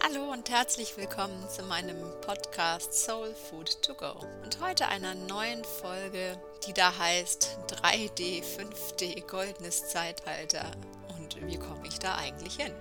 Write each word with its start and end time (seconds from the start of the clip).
Hallo 0.00 0.32
und 0.32 0.48
herzlich 0.48 0.96
willkommen 0.96 1.48
zu 1.50 1.64
meinem 1.64 1.96
Podcast 2.20 2.94
Soul 2.94 3.34
Food 3.34 3.82
to 3.82 3.94
Go 3.94 4.14
und 4.44 4.60
heute 4.60 4.86
einer 4.88 5.14
neuen 5.14 5.64
Folge, 5.64 6.40
die 6.66 6.72
da 6.72 6.96
heißt 6.96 7.58
3D, 7.68 8.42
5D, 8.42 9.26
goldenes 9.26 9.88
Zeitalter 9.88 10.70
und 11.18 11.36
wie 11.46 11.58
komme 11.58 11.86
ich 11.86 11.98
da 11.98 12.14
eigentlich 12.14 12.54
hin? 12.54 12.72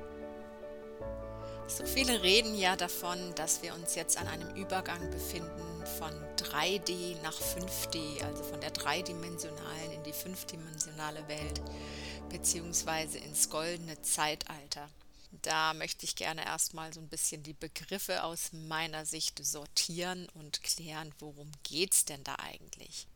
So 1.67 1.85
viele 1.85 2.21
reden 2.21 2.55
ja 2.55 2.75
davon, 2.75 3.19
dass 3.35 3.61
wir 3.63 3.73
uns 3.73 3.95
jetzt 3.95 4.17
an 4.17 4.27
einem 4.27 4.55
Übergang 4.55 5.09
befinden 5.09 5.85
von 5.97 6.11
3D 6.37 7.21
nach 7.23 7.37
5D, 7.37 8.23
also 8.23 8.43
von 8.43 8.61
der 8.61 8.71
dreidimensionalen 8.71 9.91
in 9.91 10.03
die 10.03 10.13
fünfdimensionale 10.13 11.27
Welt, 11.27 11.61
beziehungsweise 12.29 13.17
ins 13.17 13.49
goldene 13.49 14.01
Zeitalter. 14.01 14.87
Da 15.47 15.73
möchte 15.73 16.03
ich 16.03 16.17
gerne 16.17 16.45
erstmal 16.45 16.91
so 16.91 16.99
ein 16.99 17.07
bisschen 17.07 17.41
die 17.41 17.53
Begriffe 17.53 18.25
aus 18.25 18.51
meiner 18.51 19.05
Sicht 19.05 19.39
sortieren 19.45 20.27
und 20.33 20.61
klären, 20.61 21.13
worum 21.19 21.49
geht 21.63 21.93
es 21.93 22.03
denn 22.03 22.21
da 22.25 22.35
eigentlich. 22.35 23.07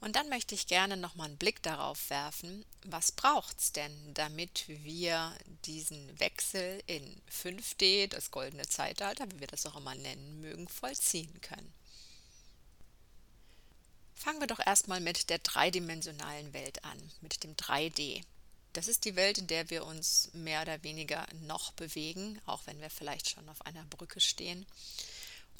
Und 0.00 0.14
dann 0.14 0.28
möchte 0.28 0.54
ich 0.54 0.66
gerne 0.66 0.98
nochmal 0.98 1.28
einen 1.28 1.38
Blick 1.38 1.62
darauf 1.62 2.10
werfen, 2.10 2.66
was 2.84 3.12
braucht 3.12 3.58
es 3.58 3.72
denn, 3.72 4.12
damit 4.12 4.64
wir 4.66 5.34
diesen 5.64 6.20
Wechsel 6.20 6.82
in 6.86 7.22
5D, 7.30 8.08
das 8.08 8.30
goldene 8.30 8.68
Zeitalter, 8.68 9.24
wie 9.30 9.40
wir 9.40 9.46
das 9.46 9.64
auch 9.64 9.76
immer 9.76 9.94
nennen 9.94 10.42
mögen, 10.42 10.68
vollziehen 10.68 11.40
können. 11.40 11.72
Fangen 14.14 14.40
wir 14.40 14.48
doch 14.48 14.60
erstmal 14.60 15.00
mit 15.00 15.30
der 15.30 15.38
dreidimensionalen 15.38 16.52
Welt 16.52 16.84
an, 16.84 17.10
mit 17.22 17.42
dem 17.42 17.56
3D. 17.56 18.22
Das 18.72 18.88
ist 18.88 19.04
die 19.04 19.16
Welt, 19.16 19.38
in 19.38 19.46
der 19.46 19.68
wir 19.68 19.84
uns 19.84 20.30
mehr 20.32 20.62
oder 20.62 20.82
weniger 20.82 21.26
noch 21.42 21.72
bewegen, 21.72 22.40
auch 22.46 22.62
wenn 22.66 22.80
wir 22.80 22.88
vielleicht 22.88 23.28
schon 23.28 23.48
auf 23.48 23.66
einer 23.66 23.84
Brücke 23.84 24.20
stehen. 24.20 24.64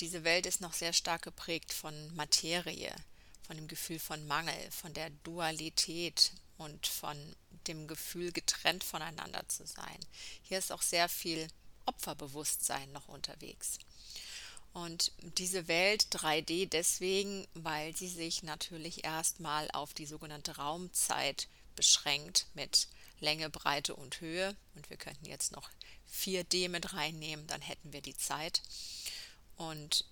Diese 0.00 0.24
Welt 0.24 0.46
ist 0.46 0.62
noch 0.62 0.72
sehr 0.72 0.94
stark 0.94 1.22
geprägt 1.22 1.72
von 1.72 2.14
Materie, 2.16 2.94
von 3.46 3.56
dem 3.56 3.68
Gefühl 3.68 3.98
von 3.98 4.26
Mangel, 4.26 4.70
von 4.70 4.94
der 4.94 5.10
Dualität 5.24 6.32
und 6.56 6.86
von 6.86 7.16
dem 7.66 7.86
Gefühl, 7.86 8.32
getrennt 8.32 8.82
voneinander 8.82 9.46
zu 9.48 9.66
sein. 9.66 9.98
Hier 10.42 10.58
ist 10.58 10.72
auch 10.72 10.82
sehr 10.82 11.08
viel 11.08 11.48
Opferbewusstsein 11.84 12.90
noch 12.92 13.08
unterwegs. 13.08 13.78
Und 14.72 15.12
diese 15.18 15.68
Welt 15.68 16.06
3D 16.12 16.66
deswegen, 16.66 17.46
weil 17.52 17.94
sie 17.94 18.08
sich 18.08 18.42
natürlich 18.42 19.04
erstmal 19.04 19.70
auf 19.72 19.92
die 19.92 20.06
sogenannte 20.06 20.56
Raumzeit 20.56 21.48
beschränkt 21.76 22.46
mit 22.54 22.88
Länge, 23.22 23.48
Breite 23.48 23.96
und 23.96 24.20
Höhe. 24.20 24.54
Und 24.74 24.90
wir 24.90 24.98
könnten 24.98 25.24
jetzt 25.24 25.52
noch 25.52 25.70
4D 26.12 26.68
mit 26.68 26.92
reinnehmen, 26.92 27.46
dann 27.46 27.62
hätten 27.62 27.92
wir 27.92 28.02
die 28.02 28.16
Zeit. 28.16 28.62
Und 29.56 30.04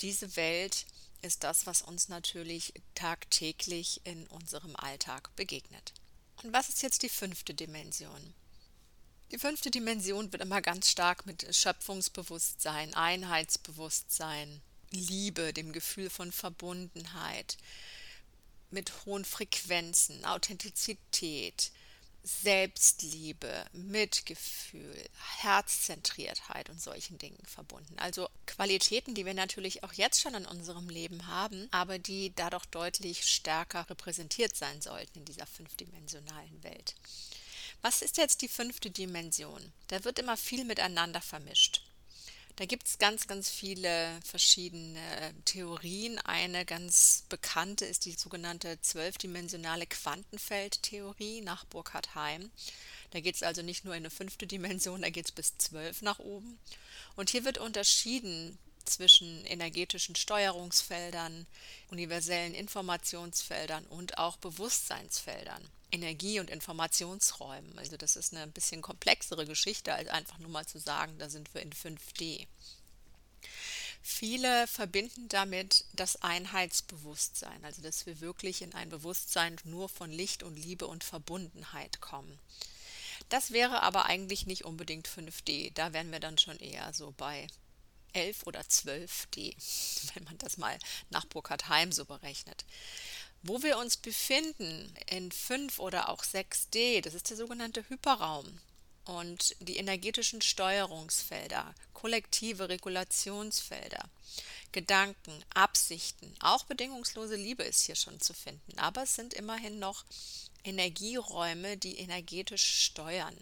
diese 0.00 0.36
Welt 0.36 0.84
ist 1.22 1.44
das, 1.44 1.66
was 1.66 1.82
uns 1.82 2.08
natürlich 2.08 2.74
tagtäglich 2.94 4.02
in 4.04 4.26
unserem 4.26 4.76
Alltag 4.76 5.34
begegnet. 5.36 5.94
Und 6.42 6.52
was 6.52 6.68
ist 6.68 6.82
jetzt 6.82 7.02
die 7.02 7.08
fünfte 7.08 7.54
Dimension? 7.54 8.34
Die 9.32 9.38
fünfte 9.38 9.70
Dimension 9.70 10.30
wird 10.32 10.42
immer 10.42 10.62
ganz 10.62 10.90
stark 10.90 11.26
mit 11.26 11.46
Schöpfungsbewusstsein, 11.54 12.94
Einheitsbewusstsein, 12.94 14.60
Liebe, 14.90 15.52
dem 15.52 15.72
Gefühl 15.72 16.10
von 16.10 16.30
Verbundenheit, 16.30 17.56
mit 18.70 18.92
hohen 19.04 19.24
Frequenzen, 19.24 20.24
Authentizität, 20.24 21.72
Selbstliebe, 22.26 23.66
Mitgefühl, 23.72 24.96
Herzzentriertheit 25.38 26.68
und 26.70 26.82
solchen 26.82 27.18
Dingen 27.18 27.38
verbunden. 27.46 27.96
Also 28.00 28.28
Qualitäten, 28.46 29.14
die 29.14 29.24
wir 29.24 29.34
natürlich 29.34 29.84
auch 29.84 29.92
jetzt 29.92 30.20
schon 30.20 30.34
in 30.34 30.44
unserem 30.44 30.88
Leben 30.88 31.28
haben, 31.28 31.68
aber 31.70 32.00
die 32.00 32.32
dadurch 32.34 32.66
deutlich 32.66 33.24
stärker 33.32 33.88
repräsentiert 33.88 34.56
sein 34.56 34.82
sollten 34.82 35.20
in 35.20 35.24
dieser 35.24 35.46
fünfdimensionalen 35.46 36.64
Welt. 36.64 36.96
Was 37.80 38.02
ist 38.02 38.16
jetzt 38.16 38.42
die 38.42 38.48
fünfte 38.48 38.90
Dimension? 38.90 39.72
Da 39.86 40.02
wird 40.02 40.18
immer 40.18 40.36
viel 40.36 40.64
miteinander 40.64 41.20
vermischt. 41.20 41.82
Da 42.56 42.64
gibt 42.64 42.86
es 42.86 42.98
ganz, 42.98 43.26
ganz 43.26 43.50
viele 43.50 44.18
verschiedene 44.24 44.98
Theorien. 45.44 46.18
Eine 46.20 46.64
ganz 46.64 47.24
bekannte 47.28 47.84
ist 47.84 48.06
die 48.06 48.12
sogenannte 48.12 48.80
zwölfdimensionale 48.80 49.86
Quantenfeldtheorie 49.86 51.42
nach 51.42 51.66
Burkhard 51.66 52.14
Heim. 52.14 52.50
Da 53.10 53.20
geht 53.20 53.34
es 53.34 53.42
also 53.42 53.60
nicht 53.60 53.84
nur 53.84 53.94
in 53.94 54.02
eine 54.02 54.10
fünfte 54.10 54.46
Dimension, 54.46 55.02
da 55.02 55.10
geht 55.10 55.26
es 55.26 55.32
bis 55.32 55.58
zwölf 55.58 56.00
nach 56.00 56.18
oben. 56.18 56.58
Und 57.14 57.28
hier 57.28 57.44
wird 57.44 57.58
unterschieden 57.58 58.58
zwischen 58.86 59.44
energetischen 59.44 60.16
Steuerungsfeldern, 60.16 61.46
universellen 61.90 62.54
Informationsfeldern 62.54 63.84
und 63.86 64.16
auch 64.16 64.38
Bewusstseinsfeldern. 64.38 65.62
Energie- 65.96 66.40
und 66.40 66.50
Informationsräumen. 66.50 67.78
Also 67.78 67.96
das 67.96 68.16
ist 68.16 68.32
eine 68.32 68.42
ein 68.42 68.52
bisschen 68.52 68.82
komplexere 68.82 69.46
Geschichte, 69.46 69.94
als 69.94 70.08
einfach 70.08 70.38
nur 70.38 70.50
mal 70.50 70.66
zu 70.66 70.78
sagen, 70.78 71.18
da 71.18 71.30
sind 71.30 71.52
wir 71.54 71.62
in 71.62 71.72
5D. 71.72 72.46
Viele 74.02 74.66
verbinden 74.68 75.28
damit 75.28 75.84
das 75.94 76.22
Einheitsbewusstsein, 76.22 77.64
also 77.64 77.82
dass 77.82 78.06
wir 78.06 78.20
wirklich 78.20 78.62
in 78.62 78.72
ein 78.74 78.88
Bewusstsein 78.88 79.56
nur 79.64 79.88
von 79.88 80.12
Licht 80.12 80.42
und 80.42 80.56
Liebe 80.56 80.86
und 80.86 81.02
Verbundenheit 81.02 82.00
kommen. 82.00 82.38
Das 83.30 83.50
wäre 83.50 83.82
aber 83.82 84.06
eigentlich 84.06 84.46
nicht 84.46 84.64
unbedingt 84.64 85.08
5D, 85.08 85.72
da 85.74 85.92
wären 85.92 86.12
wir 86.12 86.20
dann 86.20 86.38
schon 86.38 86.58
eher 86.58 86.92
so 86.92 87.12
bei 87.16 87.48
11 88.12 88.46
oder 88.46 88.60
12D, 88.60 89.56
wenn 90.14 90.24
man 90.24 90.38
das 90.38 90.56
mal 90.56 90.78
nach 91.10 91.24
Burkhard 91.24 91.68
Heim 91.68 91.90
so 91.90 92.04
berechnet. 92.04 92.64
Wo 93.48 93.62
wir 93.62 93.78
uns 93.78 93.96
befinden 93.96 94.92
in 95.08 95.30
5 95.30 95.78
oder 95.78 96.08
auch 96.08 96.24
6D, 96.24 97.00
das 97.00 97.14
ist 97.14 97.30
der 97.30 97.36
sogenannte 97.36 97.88
Hyperraum. 97.88 98.58
Und 99.04 99.54
die 99.60 99.76
energetischen 99.76 100.42
Steuerungsfelder, 100.42 101.72
kollektive 101.94 102.68
Regulationsfelder, 102.68 104.10
Gedanken, 104.72 105.44
Absichten, 105.54 106.34
auch 106.40 106.64
bedingungslose 106.64 107.36
Liebe 107.36 107.62
ist 107.62 107.82
hier 107.82 107.94
schon 107.94 108.20
zu 108.20 108.34
finden. 108.34 108.80
Aber 108.80 109.04
es 109.04 109.14
sind 109.14 109.32
immerhin 109.32 109.78
noch 109.78 110.04
Energieräume, 110.64 111.76
die 111.76 112.00
energetisch 112.00 112.82
steuern. 112.82 113.36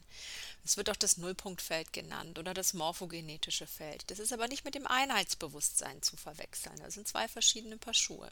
Es 0.66 0.76
wird 0.76 0.91
auch 0.91 0.97
das 0.97 1.16
Nullpunktfeld 1.16 1.94
genannt 1.94 2.38
oder 2.38 2.53
das 2.53 2.75
morphogenetische 2.75 3.66
Feld. 3.66 4.04
Das 4.09 4.19
ist 4.19 4.34
aber 4.34 4.48
nicht 4.48 4.66
mit 4.66 4.75
dem 4.75 4.86
Einheitsbewusstsein 4.86 6.03
zu 6.03 6.19
verwechseln. 6.19 6.78
Das 6.81 6.92
sind 6.92 7.09
zwei 7.09 7.26
verschiedene 7.26 7.78
Paar 7.78 7.94
Schuhe. 7.94 8.31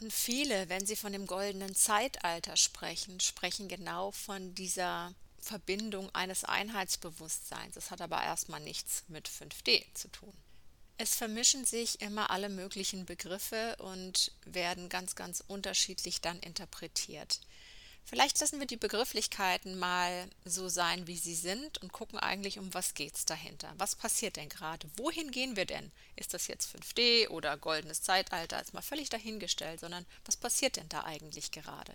Und 0.00 0.12
viele, 0.12 0.68
wenn 0.68 0.86
sie 0.86 0.96
von 0.96 1.12
dem 1.12 1.26
goldenen 1.26 1.74
Zeitalter 1.74 2.56
sprechen, 2.56 3.18
sprechen 3.20 3.68
genau 3.68 4.10
von 4.10 4.54
dieser 4.54 5.14
Verbindung 5.40 6.14
eines 6.14 6.44
Einheitsbewusstseins. 6.44 7.74
Das 7.74 7.90
hat 7.90 8.00
aber 8.00 8.22
erstmal 8.22 8.60
nichts 8.60 9.04
mit 9.08 9.28
5D 9.28 9.84
zu 9.94 10.08
tun. 10.08 10.32
Es 10.98 11.14
vermischen 11.14 11.64
sich 11.64 12.00
immer 12.00 12.30
alle 12.30 12.48
möglichen 12.48 13.04
Begriffe 13.04 13.76
und 13.76 14.32
werden 14.44 14.88
ganz, 14.88 15.14
ganz 15.14 15.42
unterschiedlich 15.46 16.20
dann 16.20 16.40
interpretiert. 16.40 17.40
Vielleicht 18.08 18.38
lassen 18.38 18.60
wir 18.60 18.68
die 18.68 18.76
Begrifflichkeiten 18.76 19.80
mal 19.80 20.30
so 20.44 20.68
sein, 20.68 21.08
wie 21.08 21.16
sie 21.16 21.34
sind 21.34 21.78
und 21.78 21.92
gucken 21.92 22.20
eigentlich, 22.20 22.60
um 22.60 22.72
was 22.72 22.94
geht 22.94 23.16
es 23.16 23.26
dahinter. 23.26 23.74
Was 23.78 23.96
passiert 23.96 24.36
denn 24.36 24.48
gerade? 24.48 24.88
Wohin 24.96 25.32
gehen 25.32 25.56
wir 25.56 25.64
denn? 25.64 25.90
Ist 26.14 26.32
das 26.32 26.46
jetzt 26.46 26.72
5D 26.72 27.28
oder 27.30 27.56
goldenes 27.56 28.02
Zeitalter? 28.02 28.62
Ist 28.62 28.74
mal 28.74 28.80
völlig 28.80 29.08
dahingestellt, 29.08 29.80
sondern 29.80 30.06
was 30.24 30.36
passiert 30.36 30.76
denn 30.76 30.88
da 30.88 31.02
eigentlich 31.02 31.50
gerade? 31.50 31.92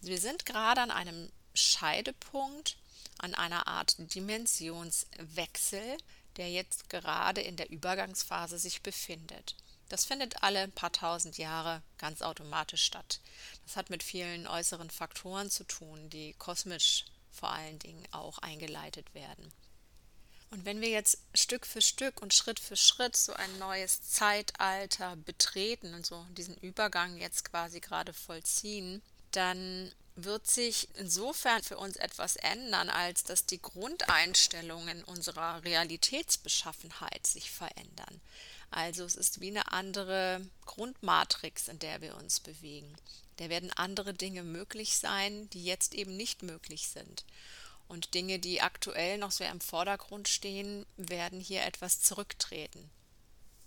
Wir 0.00 0.18
sind 0.18 0.46
gerade 0.46 0.80
an 0.80 0.90
einem 0.90 1.30
Scheidepunkt, 1.52 2.78
an 3.18 3.34
einer 3.34 3.66
Art 3.66 3.96
Dimensionswechsel, 3.98 5.98
der 6.36 6.50
jetzt 6.50 6.88
gerade 6.88 7.42
in 7.42 7.56
der 7.56 7.68
Übergangsphase 7.68 8.58
sich 8.58 8.82
befindet. 8.82 9.56
Das 9.88 10.04
findet 10.04 10.42
alle 10.42 10.68
paar 10.68 10.92
tausend 10.92 11.38
Jahre 11.38 11.82
ganz 11.96 12.22
automatisch 12.22 12.84
statt. 12.84 13.20
Das 13.64 13.76
hat 13.76 13.90
mit 13.90 14.02
vielen 14.02 14.46
äußeren 14.46 14.90
Faktoren 14.90 15.50
zu 15.50 15.64
tun, 15.64 16.10
die 16.10 16.34
kosmisch 16.34 17.06
vor 17.30 17.50
allen 17.50 17.78
Dingen 17.78 18.06
auch 18.10 18.38
eingeleitet 18.38 19.14
werden. 19.14 19.52
Und 20.50 20.64
wenn 20.64 20.80
wir 20.80 20.88
jetzt 20.88 21.18
Stück 21.34 21.66
für 21.66 21.82
Stück 21.82 22.22
und 22.22 22.32
Schritt 22.32 22.58
für 22.58 22.76
Schritt 22.76 23.16
so 23.16 23.34
ein 23.34 23.58
neues 23.58 24.02
Zeitalter 24.02 25.16
betreten 25.16 25.94
und 25.94 26.06
so 26.06 26.24
diesen 26.30 26.56
Übergang 26.58 27.18
jetzt 27.18 27.44
quasi 27.44 27.80
gerade 27.80 28.14
vollziehen, 28.14 29.02
dann 29.32 29.92
wird 30.16 30.46
sich 30.48 30.88
insofern 30.94 31.62
für 31.62 31.76
uns 31.76 31.96
etwas 31.96 32.36
ändern, 32.36 32.88
als 32.90 33.24
dass 33.24 33.46
die 33.46 33.60
Grundeinstellungen 33.60 35.04
unserer 35.04 35.62
Realitätsbeschaffenheit 35.62 37.26
sich 37.26 37.50
verändern. 37.50 38.20
Also 38.70 39.04
es 39.04 39.16
ist 39.16 39.40
wie 39.40 39.48
eine 39.48 39.72
andere 39.72 40.44
Grundmatrix, 40.66 41.68
in 41.68 41.78
der 41.78 42.00
wir 42.00 42.16
uns 42.16 42.40
bewegen. 42.40 42.94
Da 43.36 43.48
werden 43.48 43.72
andere 43.72 44.14
Dinge 44.14 44.42
möglich 44.42 44.96
sein, 44.96 45.48
die 45.50 45.64
jetzt 45.64 45.94
eben 45.94 46.16
nicht 46.16 46.42
möglich 46.42 46.88
sind. 46.88 47.24
Und 47.86 48.14
Dinge, 48.14 48.38
die 48.38 48.60
aktuell 48.60 49.16
noch 49.16 49.30
sehr 49.30 49.50
im 49.50 49.60
Vordergrund 49.60 50.28
stehen, 50.28 50.84
werden 50.96 51.40
hier 51.40 51.64
etwas 51.64 52.00
zurücktreten. 52.00 52.90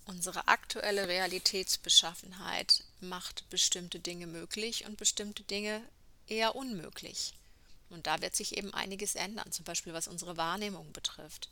Unsere 0.05 0.47
aktuelle 0.47 1.07
Realitätsbeschaffenheit 1.07 2.83
macht 2.99 3.49
bestimmte 3.49 3.99
Dinge 3.99 4.27
möglich 4.27 4.85
und 4.85 4.97
bestimmte 4.97 5.43
Dinge 5.43 5.81
eher 6.27 6.55
unmöglich. 6.55 7.33
Und 7.89 8.07
da 8.07 8.21
wird 8.21 8.35
sich 8.35 8.57
eben 8.57 8.73
einiges 8.73 9.15
ändern, 9.15 9.51
zum 9.51 9.65
Beispiel 9.65 9.93
was 9.93 10.07
unsere 10.07 10.37
Wahrnehmung 10.37 10.91
betrifft. 10.93 11.49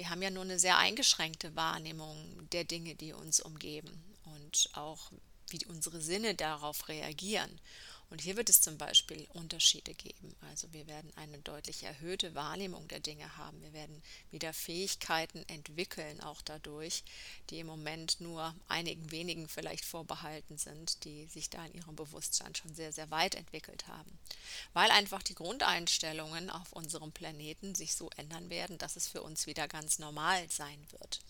Wir 0.00 0.08
haben 0.08 0.22
ja 0.22 0.30
nur 0.30 0.44
eine 0.44 0.58
sehr 0.58 0.78
eingeschränkte 0.78 1.54
Wahrnehmung 1.56 2.16
der 2.52 2.64
Dinge, 2.64 2.94
die 2.94 3.12
uns 3.12 3.38
umgeben 3.38 4.02
und 4.24 4.70
auch 4.72 5.12
wie 5.50 5.66
unsere 5.66 6.00
Sinne 6.00 6.34
darauf 6.34 6.88
reagieren. 6.88 7.60
Und 8.10 8.20
hier 8.20 8.36
wird 8.36 8.50
es 8.50 8.60
zum 8.60 8.76
Beispiel 8.76 9.26
Unterschiede 9.34 9.94
geben. 9.94 10.34
Also 10.50 10.72
wir 10.72 10.88
werden 10.88 11.12
eine 11.14 11.38
deutlich 11.38 11.84
erhöhte 11.84 12.34
Wahrnehmung 12.34 12.88
der 12.88 12.98
Dinge 12.98 13.36
haben. 13.36 13.62
Wir 13.62 13.72
werden 13.72 14.02
wieder 14.32 14.52
Fähigkeiten 14.52 15.44
entwickeln, 15.48 16.20
auch 16.20 16.42
dadurch, 16.42 17.04
die 17.50 17.60
im 17.60 17.68
Moment 17.68 18.20
nur 18.20 18.52
einigen 18.66 19.12
wenigen 19.12 19.48
vielleicht 19.48 19.84
vorbehalten 19.84 20.58
sind, 20.58 21.04
die 21.04 21.26
sich 21.26 21.50
da 21.50 21.64
in 21.64 21.74
ihrem 21.74 21.94
Bewusstsein 21.94 22.54
schon 22.56 22.74
sehr, 22.74 22.92
sehr 22.92 23.12
weit 23.12 23.36
entwickelt 23.36 23.86
haben. 23.86 24.18
Weil 24.72 24.90
einfach 24.90 25.22
die 25.22 25.36
Grundeinstellungen 25.36 26.50
auf 26.50 26.72
unserem 26.72 27.12
Planeten 27.12 27.76
sich 27.76 27.94
so 27.94 28.10
ändern 28.16 28.50
werden, 28.50 28.76
dass 28.78 28.96
es 28.96 29.06
für 29.06 29.22
uns 29.22 29.46
wieder 29.46 29.68
ganz 29.68 30.00
normal 30.00 30.50
sein 30.50 30.84
wird. 30.90 31.20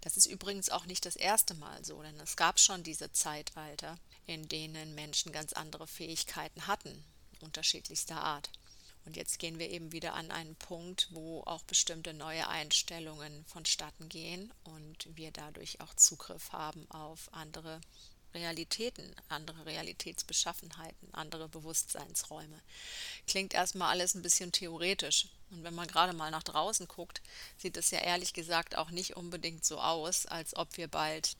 Das 0.00 0.16
ist 0.16 0.26
übrigens 0.26 0.70
auch 0.70 0.86
nicht 0.86 1.04
das 1.06 1.16
erste 1.16 1.54
Mal 1.54 1.84
so, 1.84 2.02
denn 2.02 2.18
es 2.20 2.36
gab 2.36 2.60
schon 2.60 2.82
diese 2.82 3.12
Zeitalter, 3.12 3.98
in 4.26 4.48
denen 4.48 4.94
Menschen 4.94 5.32
ganz 5.32 5.52
andere 5.52 5.86
Fähigkeiten 5.86 6.66
hatten, 6.66 7.04
unterschiedlichster 7.40 8.20
Art. 8.20 8.50
Und 9.04 9.16
jetzt 9.16 9.38
gehen 9.38 9.58
wir 9.60 9.70
eben 9.70 9.92
wieder 9.92 10.14
an 10.14 10.32
einen 10.32 10.56
Punkt, 10.56 11.08
wo 11.12 11.42
auch 11.42 11.62
bestimmte 11.62 12.12
neue 12.12 12.48
Einstellungen 12.48 13.44
vonstatten 13.44 14.08
gehen 14.08 14.52
und 14.64 15.16
wir 15.16 15.30
dadurch 15.30 15.80
auch 15.80 15.94
Zugriff 15.94 16.52
haben 16.52 16.90
auf 16.90 17.28
andere 17.32 17.80
Realitäten, 18.36 19.14
andere 19.28 19.66
Realitätsbeschaffenheiten, 19.66 21.08
andere 21.12 21.48
Bewusstseinsräume. 21.48 22.60
Klingt 23.26 23.54
erstmal 23.54 23.90
alles 23.90 24.14
ein 24.14 24.22
bisschen 24.22 24.52
theoretisch. 24.52 25.26
Und 25.50 25.64
wenn 25.64 25.74
man 25.74 25.88
gerade 25.88 26.12
mal 26.12 26.30
nach 26.30 26.42
draußen 26.42 26.86
guckt, 26.86 27.22
sieht 27.56 27.76
es 27.76 27.90
ja 27.90 27.98
ehrlich 27.98 28.32
gesagt 28.32 28.76
auch 28.76 28.90
nicht 28.90 29.16
unbedingt 29.16 29.64
so 29.64 29.80
aus, 29.80 30.26
als 30.26 30.54
ob 30.56 30.76
wir 30.76 30.88
bald 30.88 31.36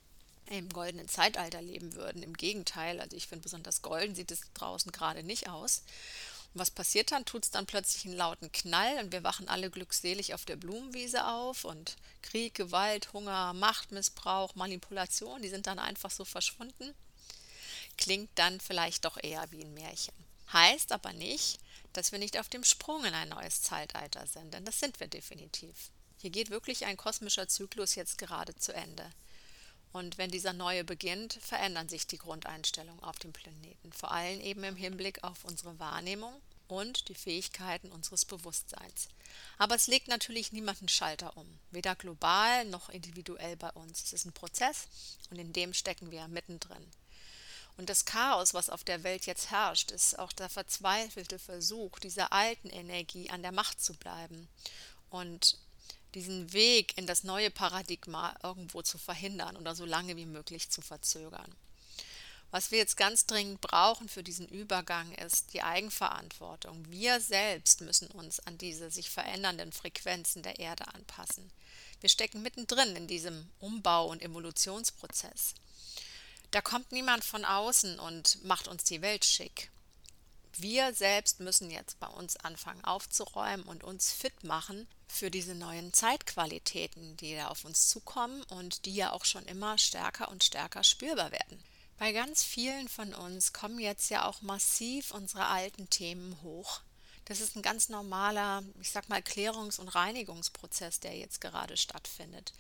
im 0.49 0.69
goldenen 0.69 1.09
Zeitalter 1.09 1.61
leben 1.61 1.95
würden. 1.95 2.23
Im 2.23 2.35
Gegenteil, 2.35 3.01
also 3.01 3.17
ich 3.17 3.27
finde 3.27 3.43
besonders 3.43 3.83
golden 3.83 4.15
sieht 4.15 4.31
es 4.31 4.41
draußen 4.55 4.93
gerade 4.93 5.23
nicht 5.23 5.49
aus. 5.49 5.83
Und 6.55 6.61
was 6.61 6.71
passiert 6.71 7.13
dann? 7.13 7.25
Tut 7.25 7.45
es 7.45 7.51
dann 7.51 7.67
plötzlich 7.67 8.07
einen 8.07 8.17
lauten 8.17 8.51
Knall 8.53 8.99
und 8.99 9.13
wir 9.13 9.23
wachen 9.23 9.49
alle 9.49 9.71
glückselig 9.71 10.35
auf 10.35 10.45
der 10.45 10.57
Blumenwiese 10.57 11.27
auf 11.27 11.65
und 11.65 11.97
Krieg, 12.23 12.55
Gewalt, 12.55 13.13
Hunger, 13.13 13.53
Machtmissbrauch, 13.53 14.55
Manipulation, 14.55 15.43
die 15.43 15.49
sind 15.49 15.67
dann 15.67 15.79
einfach 15.79 16.11
so 16.11 16.25
verschwunden. 16.25 16.95
Klingt 17.99 18.31
dann 18.35 18.61
vielleicht 18.61 19.05
doch 19.05 19.17
eher 19.23 19.51
wie 19.51 19.63
ein 19.63 19.75
Märchen. 19.75 20.15
Heißt 20.53 20.93
aber 20.93 21.13
nicht, 21.13 21.59
dass 21.93 22.13
wir 22.13 22.19
nicht 22.19 22.39
auf 22.39 22.49
dem 22.49 22.65
Sprung 22.65 23.05
in 23.05 23.15
ein 23.15 23.31
neues 23.31 23.63
Zeitalter 23.63 24.27
sind, 24.27 24.55
denn 24.55 24.65
das 24.65 24.79
sind 24.79 25.01
wir 25.01 25.09
definitiv. 25.09 25.91
Hier 26.19 26.31
geht 26.31 26.51
wirklich 26.51 26.85
ein 26.87 26.97
kosmischer 26.97 27.49
Zyklus 27.49 27.95
jetzt 27.95 28.19
gerade 28.19 28.55
zu 28.57 28.73
Ende. 28.73 29.11
Und 29.97 30.19
wenn 30.19 30.31
dieser 30.31 30.53
neue 30.53 30.85
beginnt, 30.85 31.39
verändern 31.41 31.89
sich 31.89 32.07
die 32.07 32.19
Grundeinstellungen 32.19 33.03
auf 33.03 33.19
dem 33.19 33.33
Planeten, 33.33 33.95
vor 33.95 34.11
allem 34.13 34.43
eben 34.43 34.63
im 34.63 34.77
Hinblick 34.77 35.25
auf 35.25 35.47
unsere 35.47 35.79
Wahrnehmung 35.79 36.35
und 36.69 37.09
die 37.09 37.15
Fähigkeiten 37.15 37.91
unseres 37.91 38.27
Bewusstseins. 38.27 39.09
Aber 39.57 39.75
es 39.75 39.87
legt 39.87 40.09
natürlich 40.09 40.53
niemanden 40.53 40.89
Schalter 40.89 41.35
um, 41.39 41.47
weder 41.71 41.95
global 41.95 42.67
noch 42.67 42.91
individuell 42.91 43.57
bei 43.57 43.71
uns. 43.71 44.03
Es 44.03 44.13
ist 44.13 44.27
ein 44.27 44.35
Prozess 44.35 44.87
und 45.31 45.39
in 45.39 45.55
dem 45.55 45.73
stecken 45.73 46.11
wir 46.11 46.29
mittendrin. 46.29 46.87
Und 47.79 47.89
das 47.89 48.05
Chaos, 48.05 48.53
was 48.53 48.69
auf 48.69 48.85
der 48.85 49.03
Welt 49.03 49.25
jetzt 49.25 49.51
herrscht, 49.51 49.93
ist 49.93 50.19
auch 50.19 50.33
der 50.33 50.51
verzweifelte 50.51 51.39
Versuch, 51.39 51.99
dieser 52.01 52.35
alten 52.35 52.69
Energie 52.69 53.31
an 53.31 53.41
der 53.41 53.53
Macht 53.53 53.83
zu 53.83 53.95
bleiben 53.95 54.47
und 55.09 55.57
diesen 56.15 56.53
Weg 56.53 56.97
in 56.97 57.07
das 57.07 57.25
neue 57.25 57.51
Paradigma 57.51 58.35
irgendwo 58.43 58.83
zu 58.83 58.99
verhindern 58.99 59.57
oder 59.57 59.75
so 59.75 59.85
lange 59.85 60.17
wie 60.17 60.27
möglich 60.27 60.71
zu 60.71 60.81
verzögern. 60.81 61.55
Was 62.51 62.71
wir 62.71 62.79
jetzt 62.79 62.97
ganz 62.97 63.27
dringend 63.27 63.61
brauchen 63.61 64.09
für 64.09 64.23
diesen 64.23 64.49
Übergang 64.49 65.13
ist 65.13 65.53
die 65.53 65.63
Eigenverantwortung. 65.63 66.89
Wir 66.89 67.21
selbst 67.21 67.81
müssen 67.81 68.09
uns 68.09 68.41
an 68.41 68.57
diese 68.57 68.91
sich 68.91 69.11
verändernden 69.11 69.73
Frequenzen 69.73 70.43
der 70.43 70.59
Erde 70.59 70.87
anpassen. 70.95 71.51
Wir 72.01 72.09
stecken 72.09 72.43
mittendrin 72.43 72.95
in 72.95 73.09
diesem 73.09 73.51
Umbau- 73.61 74.07
und 74.07 74.23
Evolutionsprozess. 74.23 75.55
Da 76.53 76.61
kommt 76.61 76.93
niemand 76.93 77.25
von 77.25 77.45
außen 77.45 77.99
und 77.99 78.43
macht 78.45 78.69
uns 78.69 78.85
die 78.85 79.03
Welt 79.03 79.25
schick. 79.25 79.71
Wir 80.59 80.95
selbst 80.95 81.41
müssen 81.41 81.71
jetzt 81.71 82.01
bei 82.01 82.07
uns 82.07 82.37
anfangen 82.37 82.83
aufzuräumen 82.85 83.65
und 83.67 83.85
uns 83.85 84.13
fit 84.13 84.45
machen 84.45 84.87
für 85.07 85.31
diese 85.31 85.55
neuen 85.55 85.93
Zeitqualitäten, 85.93 87.17
die 87.19 87.35
da 87.35 87.49
auf 87.49 87.65
uns 87.65 87.89
zukommen 87.89 88.43
und 88.45 88.87
die 88.87 88.95
ja 88.95 89.13
auch 89.13 89.25
schon 89.25 89.45
immer 89.45 89.77
stärker 89.79 90.31
und 90.31 90.45
stärker 90.45 90.83
spürbar 90.83 91.31
werden. 91.31 91.63
Bei 91.99 92.13
ganz 92.13 92.43
vielen 92.43 92.89
von 92.89 93.15
uns 93.15 93.53
kommen 93.53 93.79
jetzt 93.79 94.11
ja 94.11 94.27
auch 94.27 94.43
massiv 94.43 95.13
unsere 95.13 95.47
alten 95.47 95.89
Themen 95.89 96.41
hoch. 96.43 96.81
Das 97.27 97.41
ist 97.41 97.57
ein 97.57 97.63
ganz 97.63 97.89
normaler, 97.89 98.63
ich 98.81 98.93
sag 98.93 99.09
mal, 99.09 99.21
Klärungs- 99.21 99.81
und 99.81 99.89
Reinigungsprozess, 99.89 101.01
der 101.01 101.17
jetzt 101.17 101.41
gerade 101.41 101.77
stattfindet. 101.77 102.53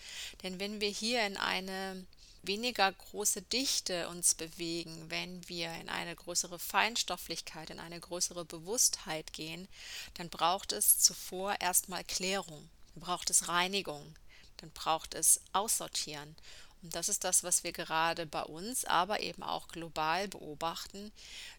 Denn 0.43 0.59
wenn 0.59 0.81
wir 0.81 0.89
hier 0.89 1.25
in 1.25 1.37
eine 1.37 2.05
weniger 2.47 2.93
große 2.93 3.43
Dichte 3.43 4.09
uns 4.09 4.35
bewegen, 4.35 5.11
wenn 5.11 5.49
wir 5.49 5.73
in 5.75 5.89
eine 5.89 6.15
größere 6.15 6.59
Feinstofflichkeit, 6.59 7.71
in 7.71 7.81
eine 7.81 8.01
größere 8.01 8.45
Bewusstheit 8.45 9.33
gehen, 9.33 9.69
dann 10.15 10.29
braucht 10.29 10.73
es 10.73 10.99
zuvor 10.99 11.61
erstmal 11.61 12.05
Klärung, 12.05 12.69
dann 12.95 13.03
braucht 13.03 13.31
es 13.31 13.49
Reinigung, 13.49 14.17
dann 14.59 14.71
braucht 14.71 15.15
es 15.15 15.41
Aussortieren. 15.53 16.37
Und 16.83 16.95
das 16.95 17.09
ist 17.09 17.25
das, 17.25 17.43
was 17.43 17.65
wir 17.65 17.73
gerade 17.73 18.27
bei 18.27 18.43
uns, 18.43 18.85
aber 18.85 19.21
eben 19.21 19.43
auch 19.43 19.69
global 19.69 20.29
beobachten, 20.29 21.13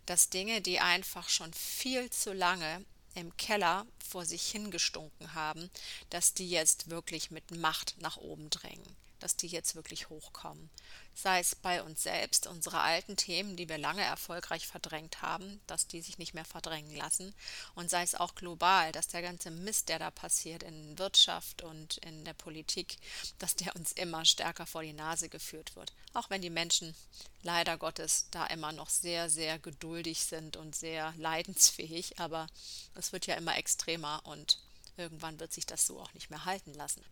dass 0.05 0.29
Dinge, 0.29 0.61
die 0.61 0.79
einfach 0.79 1.29
schon 1.29 1.53
viel 1.53 2.09
zu 2.09 2.33
lange 2.33 2.85
im 3.15 3.35
Keller 3.37 3.85
vor 4.07 4.25
sich 4.25 4.51
hingestunken 4.51 5.33
haben, 5.33 5.69
dass 6.11 6.33
die 6.33 6.49
jetzt 6.49 6.89
wirklich 6.89 7.31
mit 7.31 7.51
Macht 7.51 7.95
nach 7.99 8.17
oben 8.17 8.49
drängen 8.49 9.06
dass 9.27 9.35
die 9.35 9.47
jetzt 9.47 9.75
wirklich 9.75 10.07
hochkommen. 10.07 10.69
Sei 11.13 11.41
es 11.41 11.53
bei 11.53 11.83
uns 11.83 12.01
selbst, 12.01 12.47
unsere 12.47 12.79
alten 12.79 13.17
Themen, 13.17 13.57
die 13.57 13.67
wir 13.67 13.77
lange 13.77 14.01
erfolgreich 14.01 14.65
verdrängt 14.65 15.21
haben, 15.21 15.59
dass 15.67 15.85
die 15.85 15.99
sich 15.99 16.17
nicht 16.17 16.33
mehr 16.33 16.45
verdrängen 16.45 16.95
lassen. 16.95 17.35
Und 17.75 17.89
sei 17.89 18.03
es 18.03 18.15
auch 18.15 18.35
global, 18.35 18.93
dass 18.93 19.09
der 19.09 19.21
ganze 19.21 19.51
Mist, 19.51 19.89
der 19.89 19.99
da 19.99 20.11
passiert 20.11 20.63
in 20.63 20.97
Wirtschaft 20.97 21.61
und 21.61 21.97
in 21.97 22.23
der 22.23 22.35
Politik, 22.35 22.95
dass 23.37 23.57
der 23.57 23.75
uns 23.75 23.91
immer 23.91 24.23
stärker 24.23 24.65
vor 24.65 24.81
die 24.81 24.93
Nase 24.93 25.27
geführt 25.27 25.75
wird. 25.75 25.91
Auch 26.13 26.29
wenn 26.29 26.41
die 26.41 26.49
Menschen 26.49 26.95
leider 27.43 27.77
Gottes 27.77 28.27
da 28.31 28.45
immer 28.45 28.71
noch 28.71 28.89
sehr, 28.89 29.29
sehr 29.29 29.59
geduldig 29.59 30.21
sind 30.21 30.55
und 30.55 30.73
sehr 30.73 31.13
leidensfähig, 31.17 32.17
aber 32.17 32.47
es 32.95 33.11
wird 33.11 33.27
ja 33.27 33.35
immer 33.35 33.57
extremer 33.57 34.21
und 34.23 34.57
irgendwann 34.95 35.37
wird 35.37 35.51
sich 35.51 35.65
das 35.65 35.85
so 35.85 35.99
auch 35.99 36.13
nicht 36.13 36.29
mehr 36.29 36.45
halten 36.45 36.73
lassen. 36.73 37.03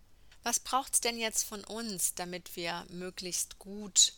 Was 0.46 0.60
braucht 0.60 0.94
es 0.94 1.02
denn 1.02 1.18
jetzt 1.18 1.44
von 1.44 1.64
uns, 1.64 2.14
damit 2.14 2.56
wir 2.56 2.86
möglichst 2.90 3.58
gut 3.58 4.14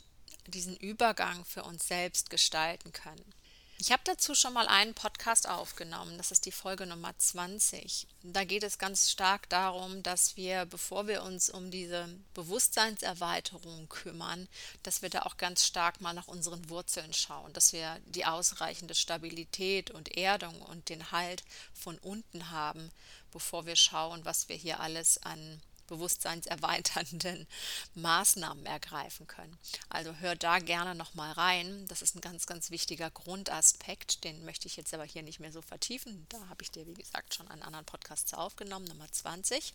diesen 0.45 0.75
Übergang 0.75 1.45
für 1.45 1.63
uns 1.63 1.87
selbst 1.87 2.29
gestalten 2.29 2.91
können? 2.91 3.33
Ich 3.77 3.93
habe 3.93 4.01
dazu 4.03 4.35
schon 4.35 4.51
mal 4.51 4.67
einen 4.67 4.93
Podcast 4.93 5.47
aufgenommen, 5.47 6.17
das 6.17 6.31
ist 6.31 6.45
die 6.45 6.51
Folge 6.51 6.85
Nummer 6.85 7.17
20. 7.17 8.07
Da 8.23 8.43
geht 8.43 8.63
es 8.63 8.77
ganz 8.77 9.09
stark 9.09 9.47
darum, 9.47 10.03
dass 10.03 10.35
wir, 10.35 10.65
bevor 10.65 11.07
wir 11.07 11.23
uns 11.23 11.49
um 11.49 11.71
diese 11.71 12.09
Bewusstseinserweiterung 12.33 13.87
kümmern, 13.87 14.49
dass 14.83 15.01
wir 15.01 15.09
da 15.09 15.21
auch 15.21 15.37
ganz 15.37 15.63
stark 15.63 16.01
mal 16.01 16.11
nach 16.11 16.27
unseren 16.27 16.69
Wurzeln 16.69 17.13
schauen, 17.13 17.53
dass 17.53 17.71
wir 17.71 18.01
die 18.05 18.25
ausreichende 18.25 18.95
Stabilität 18.95 19.91
und 19.91 20.17
Erdung 20.17 20.61
und 20.63 20.89
den 20.89 21.13
Halt 21.13 21.45
von 21.73 21.97
unten 21.99 22.51
haben, 22.51 22.91
bevor 23.31 23.65
wir 23.65 23.77
schauen, 23.77 24.25
was 24.25 24.49
wir 24.49 24.57
hier 24.57 24.81
alles 24.81 25.23
an 25.23 25.61
bewusstseinserweiternden 25.87 27.47
Maßnahmen 27.95 28.65
ergreifen 28.65 29.27
können. 29.27 29.57
Also 29.89 30.13
hör 30.15 30.35
da 30.35 30.59
gerne 30.59 30.95
nochmal 30.95 31.31
rein. 31.31 31.85
Das 31.87 32.01
ist 32.01 32.15
ein 32.15 32.21
ganz, 32.21 32.45
ganz 32.45 32.69
wichtiger 32.71 33.09
Grundaspekt. 33.09 34.23
Den 34.23 34.45
möchte 34.45 34.67
ich 34.67 34.77
jetzt 34.77 34.93
aber 34.93 35.05
hier 35.05 35.23
nicht 35.23 35.39
mehr 35.39 35.51
so 35.51 35.61
vertiefen. 35.61 36.25
Da 36.29 36.37
habe 36.49 36.61
ich 36.61 36.71
dir, 36.71 36.85
wie 36.85 36.93
gesagt, 36.93 37.33
schon 37.33 37.47
einen 37.47 37.63
anderen 37.63 37.85
Podcast 37.85 38.33
aufgenommen, 38.35 38.85
Nummer 38.85 39.11
20. 39.11 39.73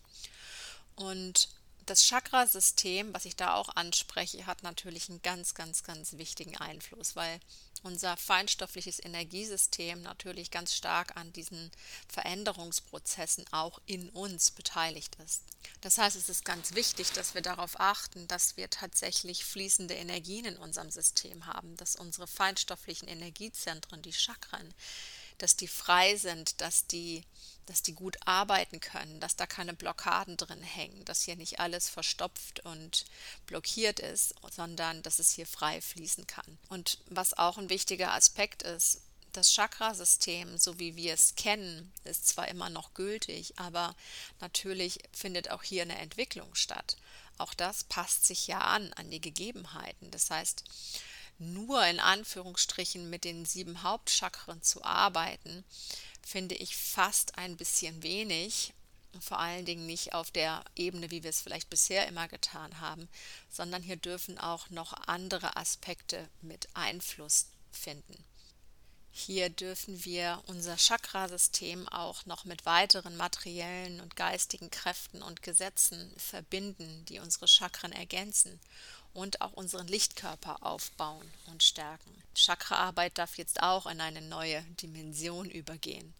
Und 0.95 1.49
Das 1.85 2.05
Chakrasystem, 2.05 3.13
was 3.13 3.25
ich 3.25 3.35
da 3.35 3.55
auch 3.55 3.69
anspreche, 3.75 4.45
hat 4.45 4.63
natürlich 4.63 5.09
einen 5.09 5.21
ganz, 5.21 5.53
ganz, 5.53 5.83
ganz 5.83 6.13
wichtigen 6.13 6.55
Einfluss, 6.57 7.15
weil 7.15 7.39
unser 7.83 8.15
feinstoffliches 8.15 9.03
Energiesystem 9.03 10.01
natürlich 10.01 10.49
ganz 10.51 10.73
stark 10.73 11.17
an 11.17 11.33
diesen 11.33 11.71
Veränderungsprozessen 12.07 13.45
auch 13.51 13.81
in 13.85 14.09
uns 14.09 14.51
beteiligt 14.51 15.17
ist. 15.25 15.43
Das 15.81 15.97
heißt, 15.97 16.15
es 16.15 16.29
ist 16.29 16.45
ganz 16.45 16.73
wichtig, 16.73 17.11
dass 17.11 17.33
wir 17.33 17.41
darauf 17.41 17.79
achten, 17.79 18.27
dass 18.29 18.55
wir 18.55 18.69
tatsächlich 18.69 19.43
fließende 19.43 19.93
Energien 19.93 20.45
in 20.45 20.57
unserem 20.57 20.91
System 20.91 21.45
haben, 21.45 21.75
dass 21.75 21.97
unsere 21.97 22.27
feinstofflichen 22.27 23.09
Energiezentren, 23.09 24.01
die 24.01 24.13
Chakren, 24.13 24.73
dass 25.37 25.55
die 25.55 25.67
frei 25.67 26.15
sind, 26.15 26.61
dass 26.61 26.87
die, 26.87 27.23
dass 27.65 27.81
die 27.81 27.93
gut 27.93 28.17
arbeiten 28.25 28.79
können, 28.79 29.19
dass 29.19 29.35
da 29.35 29.45
keine 29.45 29.73
Blockaden 29.73 30.37
drin 30.37 30.61
hängen, 30.61 31.05
dass 31.05 31.23
hier 31.23 31.35
nicht 31.35 31.59
alles 31.59 31.89
verstopft 31.89 32.61
und 32.61 33.05
blockiert 33.45 33.99
ist, 33.99 34.35
sondern 34.51 35.01
dass 35.03 35.19
es 35.19 35.31
hier 35.31 35.47
frei 35.47 35.81
fließen 35.81 36.27
kann. 36.27 36.57
Und 36.69 36.99
was 37.07 37.33
auch 37.33 37.57
ein 37.57 37.69
wichtiger 37.69 38.13
Aspekt 38.13 38.63
ist, 38.63 39.01
das 39.33 39.53
Chakrasystem, 39.53 40.57
so 40.57 40.79
wie 40.79 40.95
wir 40.95 41.13
es 41.13 41.35
kennen, 41.35 41.91
ist 42.03 42.27
zwar 42.27 42.47
immer 42.47 42.69
noch 42.69 42.93
gültig, 42.93 43.53
aber 43.57 43.95
natürlich 44.39 44.99
findet 45.11 45.49
auch 45.49 45.63
hier 45.63 45.81
eine 45.81 45.97
Entwicklung 45.97 46.53
statt. 46.55 46.97
Auch 47.37 47.53
das 47.53 47.83
passt 47.83 48.25
sich 48.25 48.47
ja 48.47 48.59
an, 48.59 48.93
an 48.93 49.09
die 49.09 49.21
Gegebenheiten. 49.21 50.11
Das 50.11 50.29
heißt, 50.29 50.63
nur 51.43 51.85
in 51.85 51.99
Anführungsstrichen 51.99 53.09
mit 53.09 53.23
den 53.23 53.45
sieben 53.45 53.83
Hauptchakren 53.83 54.61
zu 54.61 54.83
arbeiten, 54.83 55.63
finde 56.25 56.55
ich 56.55 56.75
fast 56.75 57.37
ein 57.37 57.57
bisschen 57.57 58.03
wenig. 58.03 58.73
Vor 59.19 59.37
allen 59.39 59.65
Dingen 59.65 59.85
nicht 59.85 60.13
auf 60.13 60.31
der 60.31 60.63
Ebene, 60.75 61.11
wie 61.11 61.21
wir 61.21 61.29
es 61.29 61.41
vielleicht 61.41 61.69
bisher 61.69 62.07
immer 62.07 62.27
getan 62.27 62.79
haben, 62.79 63.07
sondern 63.51 63.83
hier 63.83 63.97
dürfen 63.97 64.39
auch 64.39 64.69
noch 64.71 64.93
andere 65.07 65.55
Aspekte 65.55 66.27
mit 66.41 66.67
Einfluss 66.73 67.47
finden. 67.71 68.23
Hier 69.15 69.51
dürfen 69.51 70.03
wir 70.05 70.41
unser 70.47 70.75
Chakrasystem 70.75 71.87
auch 71.87 72.25
noch 72.25 72.45
mit 72.45 72.65
weiteren 72.65 73.15
materiellen 73.15 74.01
und 74.01 74.15
geistigen 74.15 74.71
Kräften 74.71 75.21
und 75.21 75.43
Gesetzen 75.43 76.11
verbinden, 76.17 77.05
die 77.05 77.19
unsere 77.19 77.47
Chakren 77.47 77.91
ergänzen 77.91 78.59
und 79.13 79.41
auch 79.41 79.53
unseren 79.53 79.87
Lichtkörper 79.87 80.65
aufbauen 80.65 81.29
und 81.47 81.63
stärken. 81.63 82.23
Chakraarbeit 82.35 83.17
darf 83.17 83.37
jetzt 83.37 83.61
auch 83.61 83.85
in 83.85 84.01
eine 84.01 84.21
neue 84.21 84.61
Dimension 84.81 85.49
übergehen. 85.49 86.13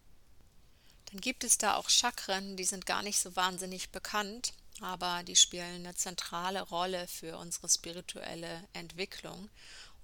Dann 1.11 1.21
gibt 1.21 1.43
es 1.43 1.57
da 1.57 1.75
auch 1.75 1.89
Chakren, 1.89 2.57
die 2.57 2.63
sind 2.63 2.85
gar 2.85 3.03
nicht 3.03 3.19
so 3.19 3.35
wahnsinnig 3.35 3.89
bekannt, 3.89 4.53
aber 4.81 5.23
die 5.23 5.35
spielen 5.35 5.85
eine 5.85 5.95
zentrale 5.95 6.61
Rolle 6.61 7.07
für 7.07 7.37
unsere 7.37 7.69
spirituelle 7.69 8.67
Entwicklung 8.73 9.49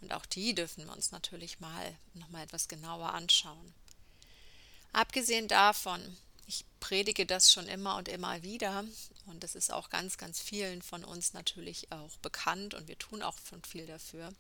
und 0.02 0.14
auch 0.14 0.26
die 0.26 0.56
dürfen 0.56 0.86
wir 0.86 0.94
uns 0.94 1.12
natürlich 1.12 1.60
mal 1.60 1.96
noch 2.14 2.30
mal 2.30 2.44
etwas 2.44 2.68
genauer 2.68 3.14
anschauen. 3.14 3.74
Abgesehen 4.94 5.48
davon 5.48 6.18
ich 6.50 6.66
predige 6.80 7.28
das 7.28 7.54
schon 7.54 7.68
immer 7.68 7.98
und 7.98 8.08
immer 8.08 8.42
wieder 8.42 8.84
und 9.30 9.44
das 9.44 9.56
ist 9.56 9.72
auch 9.72 9.90
ganz, 9.90 10.18
ganz 10.18 10.40
vielen 10.40 10.82
von 10.82 11.04
uns 11.04 11.34
natürlich 11.34 11.92
auch 11.92 12.18
bekannt 12.18 12.74
und 12.74 12.88
wir 12.88 12.98
tun 12.98 13.22
auch 13.22 13.38
schon 13.48 13.64
viel 13.64 13.86
dafür, 13.86 14.34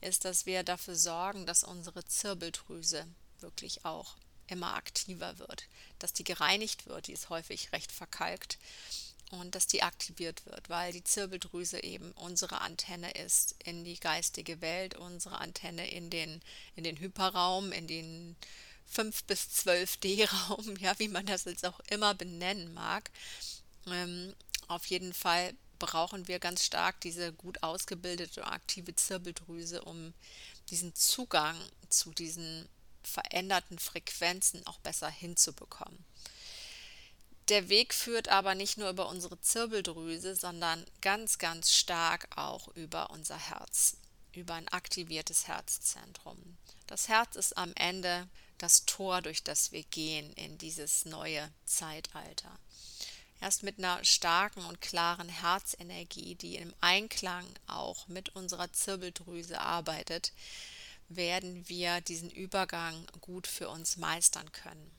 ist, 0.00 0.24
dass 0.24 0.46
wir 0.46 0.62
dafür 0.62 0.96
sorgen, 0.96 1.46
dass 1.46 1.64
unsere 1.64 2.04
Zirbeldrüse 2.04 3.06
wirklich 3.40 3.84
auch 3.84 4.16
immer 4.46 4.74
aktiver 4.74 5.38
wird, 5.38 5.64
dass 5.98 6.12
die 6.12 6.24
gereinigt 6.24 6.86
wird, 6.86 7.06
die 7.06 7.12
ist 7.12 7.30
häufig 7.30 7.72
recht 7.72 7.92
verkalkt 7.92 8.58
und 9.30 9.54
dass 9.54 9.66
die 9.66 9.82
aktiviert 9.82 10.44
wird, 10.46 10.68
weil 10.68 10.92
die 10.92 11.04
Zirbeldrüse 11.04 11.82
eben 11.82 12.12
unsere 12.12 12.60
Antenne 12.60 13.12
ist 13.12 13.54
in 13.64 13.84
die 13.84 13.98
geistige 13.98 14.60
Welt, 14.60 14.96
unsere 14.96 15.38
Antenne 15.38 15.88
in 15.90 16.10
den, 16.10 16.42
in 16.74 16.84
den 16.84 16.98
Hyperraum, 16.98 17.70
in 17.72 17.86
den 17.86 18.36
5 18.86 19.24
bis 19.24 19.42
12D-Raum, 19.64 20.76
ja, 20.80 20.98
wie 20.98 21.08
man 21.08 21.26
das 21.26 21.44
jetzt 21.44 21.64
auch 21.64 21.80
immer 21.90 22.14
benennen 22.14 22.74
mag. 22.74 23.10
Ähm, 23.86 24.34
auf 24.68 24.86
jeden 24.86 25.12
Fall 25.12 25.54
brauchen 25.78 26.28
wir 26.28 26.38
ganz 26.38 26.64
stark 26.64 27.00
diese 27.00 27.32
gut 27.32 27.62
ausgebildete 27.62 28.46
aktive 28.46 28.94
Zirbeldrüse, 28.94 29.82
um 29.82 30.14
diesen 30.68 30.94
Zugang 30.94 31.56
zu 31.88 32.12
diesen 32.12 32.68
veränderten 33.02 33.78
Frequenzen 33.78 34.64
auch 34.66 34.78
besser 34.78 35.08
hinzubekommen. 35.08 36.04
Der 37.48 37.68
Weg 37.68 37.94
führt 37.94 38.28
aber 38.28 38.54
nicht 38.54 38.78
nur 38.78 38.90
über 38.90 39.08
unsere 39.08 39.40
Zirbeldrüse, 39.40 40.36
sondern 40.36 40.86
ganz, 41.00 41.38
ganz 41.38 41.72
stark 41.72 42.28
auch 42.36 42.68
über 42.76 43.10
unser 43.10 43.38
Herz, 43.38 43.96
über 44.32 44.54
ein 44.54 44.68
aktiviertes 44.68 45.48
Herzzentrum. 45.48 46.58
Das 46.86 47.08
Herz 47.08 47.34
ist 47.34 47.56
am 47.56 47.72
Ende 47.74 48.28
das 48.58 48.84
Tor, 48.86 49.22
durch 49.22 49.42
das 49.42 49.72
wir 49.72 49.82
gehen 49.82 50.32
in 50.34 50.58
dieses 50.58 51.06
neue 51.06 51.50
Zeitalter. 51.64 52.56
Erst 53.40 53.62
mit 53.62 53.78
einer 53.78 54.04
starken 54.04 54.64
und 54.66 54.80
klaren 54.80 55.28
Herzenergie, 55.28 56.34
die 56.34 56.56
im 56.56 56.74
Einklang 56.80 57.46
auch 57.66 58.06
mit 58.06 58.36
unserer 58.36 58.70
Zirbeldrüse 58.72 59.60
arbeitet, 59.60 60.32
werden 61.08 61.68
wir 61.68 62.00
diesen 62.02 62.30
Übergang 62.30 63.06
gut 63.20 63.46
für 63.46 63.68
uns 63.68 63.96
meistern 63.96 64.52
können. 64.52 64.90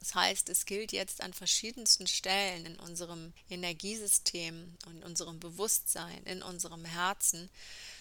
Das 0.00 0.14
heißt, 0.14 0.48
es 0.48 0.66
gilt 0.66 0.90
jetzt 0.90 1.22
an 1.22 1.32
verschiedensten 1.32 2.08
Stellen 2.08 2.66
in 2.66 2.76
unserem 2.80 3.32
Energiesystem, 3.48 4.76
in 4.86 5.02
unserem 5.04 5.38
Bewusstsein, 5.38 6.24
in 6.24 6.42
unserem 6.42 6.84
Herzen 6.84 7.50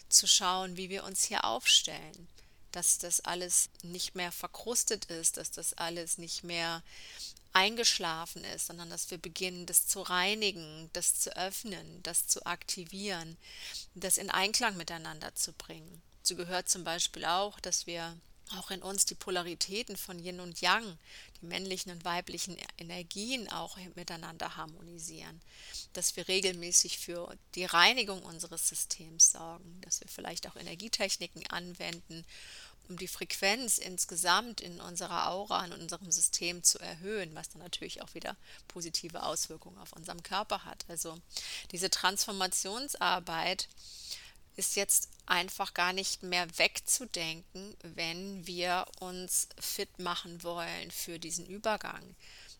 zu 0.09 0.25
schauen, 0.25 0.77
wie 0.77 0.89
wir 0.89 1.03
uns 1.03 1.25
hier 1.25 1.45
aufstellen 1.45 2.27
dass 2.71 2.97
das 2.97 3.21
alles 3.21 3.69
nicht 3.83 4.15
mehr 4.15 4.31
verkrustet 4.31 5.05
ist, 5.05 5.37
dass 5.37 5.51
das 5.51 5.73
alles 5.73 6.17
nicht 6.17 6.43
mehr 6.43 6.83
eingeschlafen 7.53 8.43
ist, 8.45 8.67
sondern 8.67 8.89
dass 8.89 9.11
wir 9.11 9.17
beginnen, 9.17 9.65
das 9.65 9.87
zu 9.87 10.01
reinigen, 10.01 10.89
das 10.93 11.19
zu 11.19 11.35
öffnen, 11.35 12.01
das 12.03 12.27
zu 12.27 12.45
aktivieren, 12.45 13.37
das 13.95 14.17
in 14.17 14.29
Einklang 14.29 14.77
miteinander 14.77 15.35
zu 15.35 15.51
bringen. 15.53 16.01
Dazu 16.19 16.35
gehört 16.35 16.69
zum 16.69 16.83
Beispiel 16.83 17.25
auch, 17.25 17.59
dass 17.59 17.87
wir 17.87 18.15
auch 18.57 18.71
in 18.71 18.81
uns 18.81 19.05
die 19.05 19.15
Polaritäten 19.15 19.97
von 19.97 20.19
Yin 20.19 20.39
und 20.39 20.61
Yang, 20.61 20.97
die 21.41 21.45
männlichen 21.45 21.91
und 21.91 22.05
weiblichen 22.05 22.57
Energien 22.77 23.49
auch 23.51 23.77
miteinander 23.95 24.55
harmonisieren, 24.57 25.41
dass 25.93 26.15
wir 26.15 26.27
regelmäßig 26.27 26.97
für 26.97 27.35
die 27.55 27.65
Reinigung 27.65 28.21
unseres 28.23 28.67
Systems 28.67 29.31
sorgen, 29.31 29.81
dass 29.81 30.01
wir 30.01 30.07
vielleicht 30.07 30.47
auch 30.47 30.55
Energietechniken 30.55 31.47
anwenden, 31.47 32.25
um 32.89 32.97
die 32.97 33.07
Frequenz 33.07 33.77
insgesamt 33.77 34.59
in 34.59 34.81
unserer 34.81 35.29
Aura, 35.29 35.65
in 35.65 35.73
unserem 35.73 36.11
System 36.11 36.63
zu 36.63 36.77
erhöhen, 36.79 37.33
was 37.35 37.49
dann 37.49 37.61
natürlich 37.61 38.01
auch 38.01 38.13
wieder 38.13 38.35
positive 38.67 39.23
Auswirkungen 39.23 39.77
auf 39.77 39.93
unserem 39.93 40.23
Körper 40.23 40.65
hat. 40.65 40.83
Also 40.89 41.17
diese 41.71 41.89
Transformationsarbeit 41.89 43.69
ist 44.55 44.75
jetzt 44.75 45.09
einfach 45.25 45.73
gar 45.73 45.93
nicht 45.93 46.23
mehr 46.23 46.47
wegzudenken, 46.57 47.75
wenn 47.81 48.45
wir 48.45 48.85
uns 48.99 49.47
fit 49.59 49.99
machen 49.99 50.43
wollen 50.43 50.91
für 50.91 51.19
diesen 51.19 51.45
Übergang. 51.45 52.15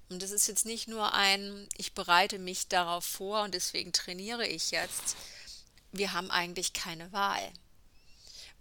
Und 0.09 0.23
es 0.23 0.31
ist 0.31 0.47
jetzt 0.47 0.65
nicht 0.65 0.87
nur 0.87 1.13
ein, 1.13 1.67
ich 1.77 1.93
bereite 1.93 2.39
mich 2.39 2.67
darauf 2.67 3.05
vor 3.05 3.43
und 3.43 3.53
deswegen 3.53 3.93
trainiere 3.93 4.45
ich 4.47 4.71
jetzt. 4.71 5.15
Wir 5.91 6.13
haben 6.13 6.31
eigentlich 6.31 6.73
keine 6.73 7.11
Wahl 7.11 7.51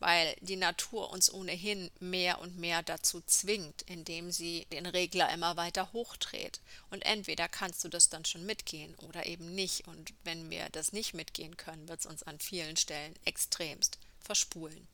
weil 0.01 0.35
die 0.41 0.57
Natur 0.57 1.11
uns 1.11 1.33
ohnehin 1.33 1.91
mehr 2.01 2.41
und 2.41 2.59
mehr 2.59 2.83
dazu 2.83 3.21
zwingt, 3.27 3.83
indem 3.83 4.33
sie 4.33 4.67
den 4.73 4.87
Regler 4.87 5.33
immer 5.33 5.57
weiter 5.57 5.93
hochdreht. 5.93 6.61
Und 6.91 7.03
entweder 7.03 7.49
kannst 7.49 7.85
du 7.85 7.89
das 7.89 8.09
dann 8.09 8.25
schon 8.25 8.45
mitgehen 8.45 8.95
oder 8.97 9.27
eben 9.27 9.55
nicht. 9.55 9.87
Und 9.87 10.13
wenn 10.25 10.51
wir 10.51 10.69
das 10.71 10.93
nicht 10.93 11.15
mitgehen 11.15 11.57
können, 11.57 11.89
wird 11.89 12.01
es 12.01 12.07
uns 12.07 12.23
an 12.23 12.41
vielen 12.41 12.77
Stellen 12.77 13.15
extremst 13.25 13.99
verspulen. 14.21 14.89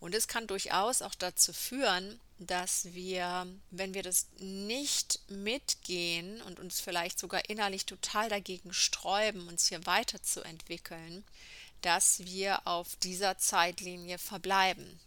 Und 0.00 0.14
es 0.14 0.28
kann 0.28 0.46
durchaus 0.46 1.02
auch 1.02 1.14
dazu 1.14 1.52
führen, 1.52 2.20
dass 2.38 2.86
wir, 2.94 3.46
wenn 3.70 3.92
wir 3.92 4.02
das 4.02 4.28
nicht 4.38 5.20
mitgehen 5.28 6.40
und 6.42 6.58
uns 6.58 6.80
vielleicht 6.80 7.18
sogar 7.18 7.48
innerlich 7.50 7.84
total 7.84 8.30
dagegen 8.30 8.72
sträuben, 8.72 9.46
uns 9.48 9.68
hier 9.68 9.84
weiterzuentwickeln, 9.84 11.22
dass 11.82 12.20
wir 12.24 12.66
auf 12.66 12.96
dieser 12.96 13.38
Zeitlinie 13.38 14.18
verbleiben, 14.18 15.00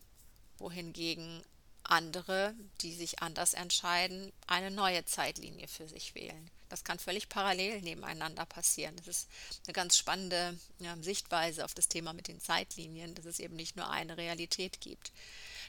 wohingegen 0.58 1.44
andere, 1.84 2.56
die 2.82 2.94
sich 2.94 3.22
anders 3.22 3.54
entscheiden, 3.54 4.32
eine 4.48 4.72
neue 4.72 5.06
Zeitlinie 5.06 5.68
für 5.68 5.88
sich 5.88 6.16
wählen. 6.16 6.50
Das 6.70 6.84
kann 6.84 6.98
völlig 6.98 7.30
parallel 7.30 7.82
nebeneinander 7.82 8.46
passieren. 8.46 8.96
Das 8.96 9.08
ist 9.08 9.30
eine 9.68 9.74
ganz 9.74 9.98
spannende 9.98 10.58
ja, 10.80 10.96
Sichtweise 11.02 11.66
auf 11.66 11.76
das 11.76 11.88
Thema 11.88 12.14
mit 12.14 12.28
den 12.28 12.40
Zeitlinien, 12.40 13.14
dass 13.14 13.26
es 13.26 13.40
eben 13.40 13.56
nicht 13.56 13.76
nur 13.76 13.90
eine 13.90 14.18
Realität 14.18 14.82
gibt. 14.82 15.12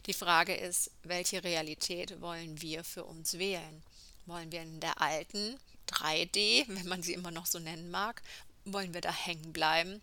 Die 0.06 0.14
Frage 0.14 0.54
ist, 0.54 0.90
welche 1.02 1.44
Realität 1.44 2.20
wollen 2.20 2.62
wir 2.62 2.84
für 2.84 3.04
uns 3.04 3.34
wählen? 3.38 3.82
Wollen 4.25 4.50
wir 4.50 4.62
in 4.62 4.80
der 4.80 5.00
alten 5.02 5.58
3D, 5.88 6.64
wenn 6.68 6.88
man 6.88 7.02
sie 7.02 7.12
immer 7.12 7.30
noch 7.30 7.46
so 7.46 7.58
nennen 7.58 7.90
mag, 7.90 8.23
Wollen 8.66 8.94
wir 8.94 9.02
da 9.02 9.12
hängen 9.12 9.52
bleiben? 9.52 10.00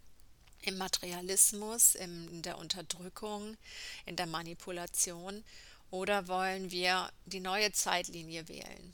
Im 0.62 0.78
Materialismus, 0.78 1.96
in 1.96 2.42
der 2.42 2.58
Unterdrückung, 2.58 3.58
in 4.06 4.16
der 4.16 4.28
Manipulation? 4.28 5.44
Oder 5.90 6.28
wollen 6.28 6.72
wir 6.72 7.12
die 7.26 7.40
neue 7.40 7.72
Zeitlinie 7.72 8.48
wählen? 8.48 8.94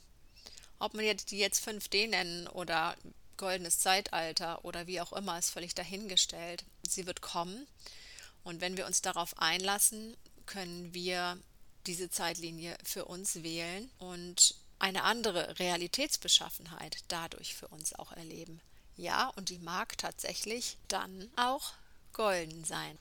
Ob 0.78 0.94
man 0.94 1.04
die 1.04 1.38
jetzt 1.38 1.66
5D 1.66 2.08
nennen 2.08 2.46
oder 2.48 2.96
goldenes 3.36 3.78
Zeitalter 3.78 4.64
oder 4.64 4.86
wie 4.86 5.00
auch 5.00 5.12
immer, 5.12 5.38
ist 5.38 5.50
völlig 5.50 5.74
dahingestellt. 5.74 6.64
Sie 6.88 7.06
wird 7.06 7.20
kommen 7.20 7.66
und 8.44 8.60
wenn 8.60 8.76
wir 8.76 8.86
uns 8.86 9.02
darauf 9.02 9.38
einlassen, 9.38 10.16
können 10.46 10.94
wir 10.94 11.38
diese 11.86 12.10
Zeitlinie 12.10 12.76
für 12.82 13.04
uns 13.04 13.42
wählen 13.42 13.90
und 13.98 14.54
eine 14.78 15.02
andere 15.04 15.58
Realitätsbeschaffenheit 15.58 16.98
dadurch 17.08 17.54
für 17.54 17.68
uns 17.68 17.94
auch 17.94 18.12
erleben. 18.12 18.60
Ja, 18.98 19.28
und 19.36 19.48
die 19.48 19.60
mag 19.60 19.96
tatsächlich 19.96 20.76
dann 20.88 21.30
auch 21.36 21.72
golden 22.12 22.64
sein. 22.64 22.98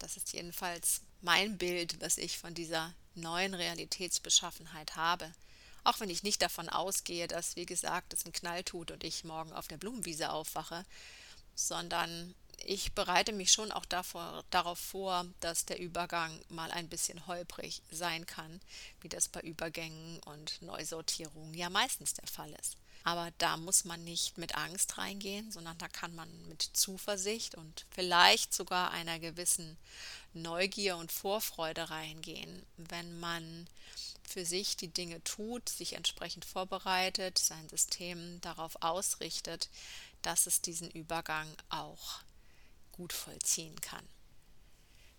Das 0.00 0.16
ist 0.16 0.32
jedenfalls 0.32 1.02
mein 1.22 1.56
Bild, 1.56 2.00
was 2.00 2.18
ich 2.18 2.36
von 2.36 2.52
dieser 2.52 2.92
neuen 3.14 3.54
Realitätsbeschaffenheit 3.54 4.96
habe. 4.96 5.32
Auch 5.84 6.00
wenn 6.00 6.10
ich 6.10 6.24
nicht 6.24 6.42
davon 6.42 6.68
ausgehe, 6.68 7.28
dass, 7.28 7.54
wie 7.54 7.64
gesagt, 7.64 8.12
es 8.12 8.24
einen 8.24 8.32
Knall 8.32 8.64
tut 8.64 8.90
und 8.90 9.04
ich 9.04 9.22
morgen 9.22 9.52
auf 9.52 9.68
der 9.68 9.76
Blumenwiese 9.76 10.30
aufwache, 10.30 10.84
sondern 11.54 12.34
ich 12.64 12.92
bereite 12.94 13.32
mich 13.32 13.52
schon 13.52 13.70
auch 13.70 13.84
davor, 13.84 14.42
darauf 14.50 14.80
vor, 14.80 15.26
dass 15.38 15.64
der 15.64 15.78
Übergang 15.78 16.40
mal 16.48 16.72
ein 16.72 16.88
bisschen 16.88 17.24
holprig 17.28 17.82
sein 17.92 18.26
kann, 18.26 18.60
wie 19.00 19.08
das 19.08 19.28
bei 19.28 19.40
Übergängen 19.42 20.18
und 20.24 20.60
Neusortierungen 20.60 21.54
ja 21.54 21.70
meistens 21.70 22.14
der 22.14 22.26
Fall 22.26 22.52
ist. 22.60 22.76
Aber 23.06 23.30
da 23.38 23.56
muss 23.56 23.84
man 23.84 24.02
nicht 24.02 24.36
mit 24.36 24.56
Angst 24.56 24.98
reingehen, 24.98 25.52
sondern 25.52 25.78
da 25.78 25.86
kann 25.86 26.12
man 26.16 26.28
mit 26.48 26.62
Zuversicht 26.72 27.54
und 27.54 27.86
vielleicht 27.88 28.52
sogar 28.52 28.90
einer 28.90 29.20
gewissen 29.20 29.76
Neugier 30.32 30.96
und 30.96 31.12
Vorfreude 31.12 31.88
reingehen, 31.88 32.66
wenn 32.76 33.20
man 33.20 33.68
für 34.28 34.44
sich 34.44 34.76
die 34.76 34.88
Dinge 34.88 35.22
tut, 35.22 35.68
sich 35.68 35.92
entsprechend 35.92 36.44
vorbereitet, 36.44 37.38
sein 37.38 37.68
System 37.68 38.40
darauf 38.40 38.82
ausrichtet, 38.82 39.70
dass 40.22 40.48
es 40.48 40.60
diesen 40.60 40.90
Übergang 40.90 41.46
auch 41.68 42.22
gut 42.90 43.12
vollziehen 43.12 43.80
kann. 43.82 44.04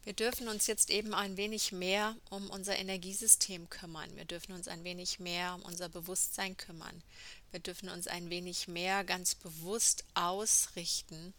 Wir 0.08 0.14
dürfen 0.14 0.48
uns 0.48 0.68
jetzt 0.68 0.90
eben 0.90 1.14
ein 1.14 1.36
wenig 1.36 1.74
mehr 1.74 2.16
um 2.30 2.50
unser 2.50 2.78
Energiesystem 2.78 3.70
kümmern. 3.70 4.10
Wir 4.16 4.24
dürfen 4.24 4.54
uns 4.54 4.70
ein 4.70 4.86
wenig 4.86 5.20
mehr 5.20 5.54
um 5.54 5.64
unser 5.64 5.90
Bewusstsein 5.90 6.56
kümmern. 6.56 7.04
Wir 7.52 7.60
dürfen 7.60 7.90
uns 7.90 8.08
ein 8.08 8.30
wenig 8.30 8.70
mehr 8.70 9.04
ganz 9.04 9.36
bewusst 9.36 10.06
ausrichten 10.14 11.34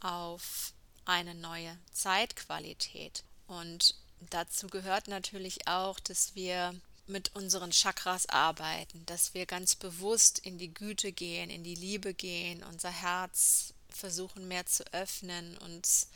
auf 0.00 0.74
eine 1.06 1.34
neue 1.34 1.74
Zeitqualität. 1.94 3.24
Und 3.46 3.94
dazu 4.28 4.66
gehört 4.66 5.08
natürlich 5.08 5.66
auch, 5.66 5.98
dass 5.98 6.34
wir 6.34 6.78
mit 7.06 7.34
unseren 7.34 7.70
Chakras 7.70 8.26
arbeiten, 8.26 9.02
dass 9.06 9.32
wir 9.32 9.46
ganz 9.46 9.76
bewusst 9.76 10.40
in 10.40 10.58
die 10.58 10.74
Güte 10.74 11.12
gehen, 11.12 11.48
in 11.48 11.64
die 11.64 11.74
Liebe 11.74 12.12
gehen, 12.12 12.64
unser 12.64 12.90
Herz 12.90 13.72
versuchen 13.88 14.46
mehr 14.46 14.66
zu 14.66 14.84
öffnen, 14.92 15.56
uns 15.56 16.08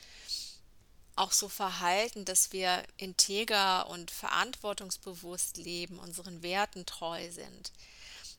auch 1.17 1.33
so 1.33 1.49
verhalten, 1.49 2.25
dass 2.25 2.53
wir 2.53 2.83
integer 2.97 3.89
und 3.89 4.11
verantwortungsbewusst 4.11 5.57
leben, 5.57 5.99
unseren 5.99 6.43
Werten 6.43 6.87
treu 6.87 7.31
sind, 7.31 7.73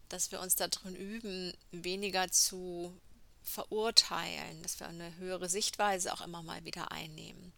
dass 0.09 0.31
wir 0.31 0.39
uns 0.39 0.55
darin 0.55 0.95
üben, 0.95 1.53
weniger 1.71 2.29
zu 2.31 2.93
verurteilen, 3.43 4.61
dass 4.63 4.79
wir 4.79 4.87
eine 4.87 5.15
höhere 5.17 5.49
Sichtweise 5.49 6.13
auch 6.13 6.21
immer 6.21 6.43
mal 6.43 6.65
wieder 6.65 6.91
einnehmen 6.91 7.53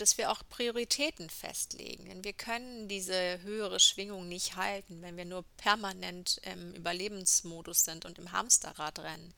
dass 0.00 0.18
wir 0.18 0.30
auch 0.30 0.42
Prioritäten 0.48 1.28
festlegen. 1.30 2.06
Denn 2.06 2.24
wir 2.24 2.32
können 2.32 2.88
diese 2.88 3.40
höhere 3.42 3.80
Schwingung 3.80 4.28
nicht 4.28 4.56
halten, 4.56 5.02
wenn 5.02 5.16
wir 5.16 5.24
nur 5.24 5.44
permanent 5.56 6.40
im 6.42 6.72
Überlebensmodus 6.72 7.84
sind 7.84 8.04
und 8.04 8.18
im 8.18 8.32
Hamsterrad 8.32 8.98
rennen. 9.00 9.34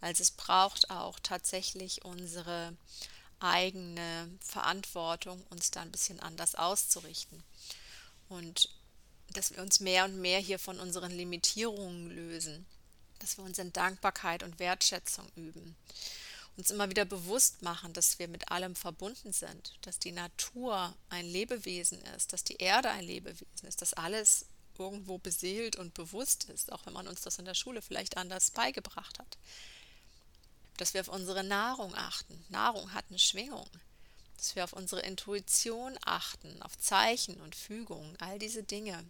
Also 0.00 0.22
es 0.22 0.30
braucht 0.30 0.90
auch 0.90 1.18
tatsächlich 1.20 2.04
unsere 2.04 2.76
eigene 3.40 4.30
Verantwortung, 4.40 5.42
uns 5.50 5.70
da 5.70 5.82
ein 5.82 5.92
bisschen 5.92 6.20
anders 6.20 6.54
auszurichten. 6.54 7.42
Und 8.28 8.68
dass 9.30 9.54
wir 9.54 9.62
uns 9.62 9.80
mehr 9.80 10.04
und 10.04 10.20
mehr 10.20 10.40
hier 10.40 10.58
von 10.58 10.80
unseren 10.80 11.10
Limitierungen 11.10 12.10
lösen, 12.10 12.66
dass 13.18 13.36
wir 13.38 13.44
uns 13.44 13.58
in 13.58 13.72
Dankbarkeit 13.72 14.42
und 14.42 14.58
Wertschätzung 14.58 15.26
üben 15.36 15.76
uns 16.56 16.70
immer 16.70 16.88
wieder 16.88 17.04
bewusst 17.04 17.62
machen, 17.62 17.92
dass 17.92 18.18
wir 18.18 18.28
mit 18.28 18.50
allem 18.50 18.74
verbunden 18.74 19.32
sind, 19.32 19.74
dass 19.82 19.98
die 19.98 20.12
Natur 20.12 20.94
ein 21.10 21.26
Lebewesen 21.26 22.00
ist, 22.16 22.32
dass 22.32 22.44
die 22.44 22.56
Erde 22.56 22.90
ein 22.90 23.04
Lebewesen 23.04 23.68
ist, 23.68 23.82
dass 23.82 23.92
alles 23.92 24.46
irgendwo 24.78 25.18
beseelt 25.18 25.76
und 25.76 25.94
bewusst 25.94 26.44
ist, 26.44 26.72
auch 26.72 26.84
wenn 26.86 26.92
man 26.92 27.08
uns 27.08 27.22
das 27.22 27.38
in 27.38 27.44
der 27.44 27.54
Schule 27.54 27.82
vielleicht 27.82 28.16
anders 28.16 28.50
beigebracht 28.50 29.18
hat. 29.18 29.38
Dass 30.76 30.94
wir 30.94 31.00
auf 31.00 31.08
unsere 31.08 31.44
Nahrung 31.44 31.94
achten. 31.94 32.44
Nahrung 32.48 32.92
hat 32.92 33.06
eine 33.08 33.18
Schwingung. 33.18 33.68
Dass 34.36 34.54
wir 34.54 34.64
auf 34.64 34.72
unsere 34.72 35.00
Intuition 35.00 35.98
achten, 36.04 36.60
auf 36.62 36.78
Zeichen 36.78 37.40
und 37.40 37.54
Fügungen, 37.54 38.16
all 38.20 38.38
diese 38.38 38.62
Dinge. 38.62 39.04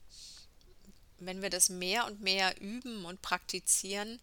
Wenn 1.18 1.42
wir 1.42 1.50
das 1.50 1.68
mehr 1.68 2.06
und 2.06 2.20
mehr 2.20 2.60
üben 2.60 3.04
und 3.04 3.22
praktizieren, 3.22 4.20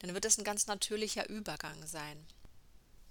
dann 0.00 0.14
wird 0.14 0.24
es 0.24 0.38
ein 0.38 0.44
ganz 0.44 0.66
natürlicher 0.66 1.28
Übergang 1.28 1.86
sein. 1.86 2.26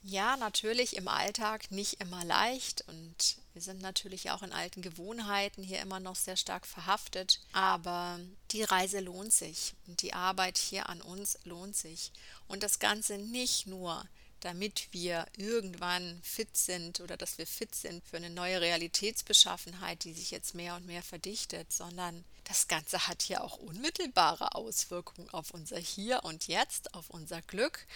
Ja, 0.07 0.37
natürlich 0.37 0.97
im 0.97 1.07
Alltag 1.07 1.71
nicht 1.71 1.99
immer 1.99 2.23
leicht 2.23 2.83
und 2.87 3.37
wir 3.53 3.61
sind 3.63 3.81
natürlich 3.81 4.29
auch 4.29 4.43
in 4.43 4.53
alten 4.53 4.83
Gewohnheiten 4.83 5.63
hier 5.63 5.81
immer 5.81 5.99
noch 5.99 6.15
sehr 6.15 6.37
stark 6.37 6.67
verhaftet, 6.67 7.41
aber 7.53 8.19
die 8.51 8.61
Reise 8.61 8.99
lohnt 8.99 9.33
sich 9.33 9.73
und 9.87 10.03
die 10.03 10.13
Arbeit 10.13 10.59
hier 10.59 10.89
an 10.89 11.01
uns 11.01 11.39
lohnt 11.43 11.75
sich. 11.75 12.11
Und 12.47 12.61
das 12.61 12.77
Ganze 12.77 13.17
nicht 13.17 13.65
nur 13.65 14.05
damit 14.41 14.89
wir 14.91 15.25
irgendwann 15.37 16.21
fit 16.21 16.55
sind 16.55 16.99
oder 16.99 17.17
dass 17.17 17.39
wir 17.39 17.47
fit 17.47 17.73
sind 17.73 18.05
für 18.05 18.17
eine 18.17 18.29
neue 18.29 18.61
Realitätsbeschaffenheit, 18.61 20.03
die 20.03 20.13
sich 20.13 20.29
jetzt 20.29 20.53
mehr 20.53 20.75
und 20.75 20.85
mehr 20.85 21.01
verdichtet, 21.01 21.73
sondern 21.73 22.23
das 22.43 22.67
Ganze 22.67 23.07
hat 23.07 23.27
ja 23.27 23.41
auch 23.41 23.57
unmittelbare 23.57 24.53
Auswirkungen 24.53 25.31
auf 25.31 25.51
unser 25.51 25.79
Hier 25.79 26.23
und 26.25 26.47
Jetzt, 26.47 26.93
auf 26.93 27.09
unser 27.09 27.41
Glück, 27.41 27.87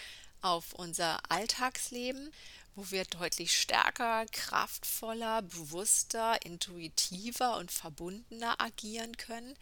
auf 0.42 0.74
unser 0.74 1.20
Alltagsleben, 1.30 2.32
wo 2.76 2.92
wir 2.92 3.04
deutlich 3.06 3.60
stärker, 3.60 4.26
kraftvoller, 4.32 5.42
bewusster, 5.42 6.38
intuitiver 6.46 7.58
und 7.58 7.72
verbundener 7.72 8.60
agieren 8.62 9.18
können 9.18 9.56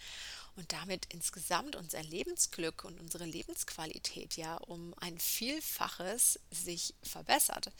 und 0.57 0.73
damit 0.73 1.05
insgesamt 1.09 1.75
unser 1.75 2.01
Lebensglück 2.03 2.83
und 2.83 2.99
unsere 2.99 3.25
Lebensqualität 3.25 4.37
ja 4.37 4.55
um 4.57 4.93
ein 4.99 5.19
Vielfaches 5.19 6.39
sich 6.51 6.95
verbessert. 7.03 7.71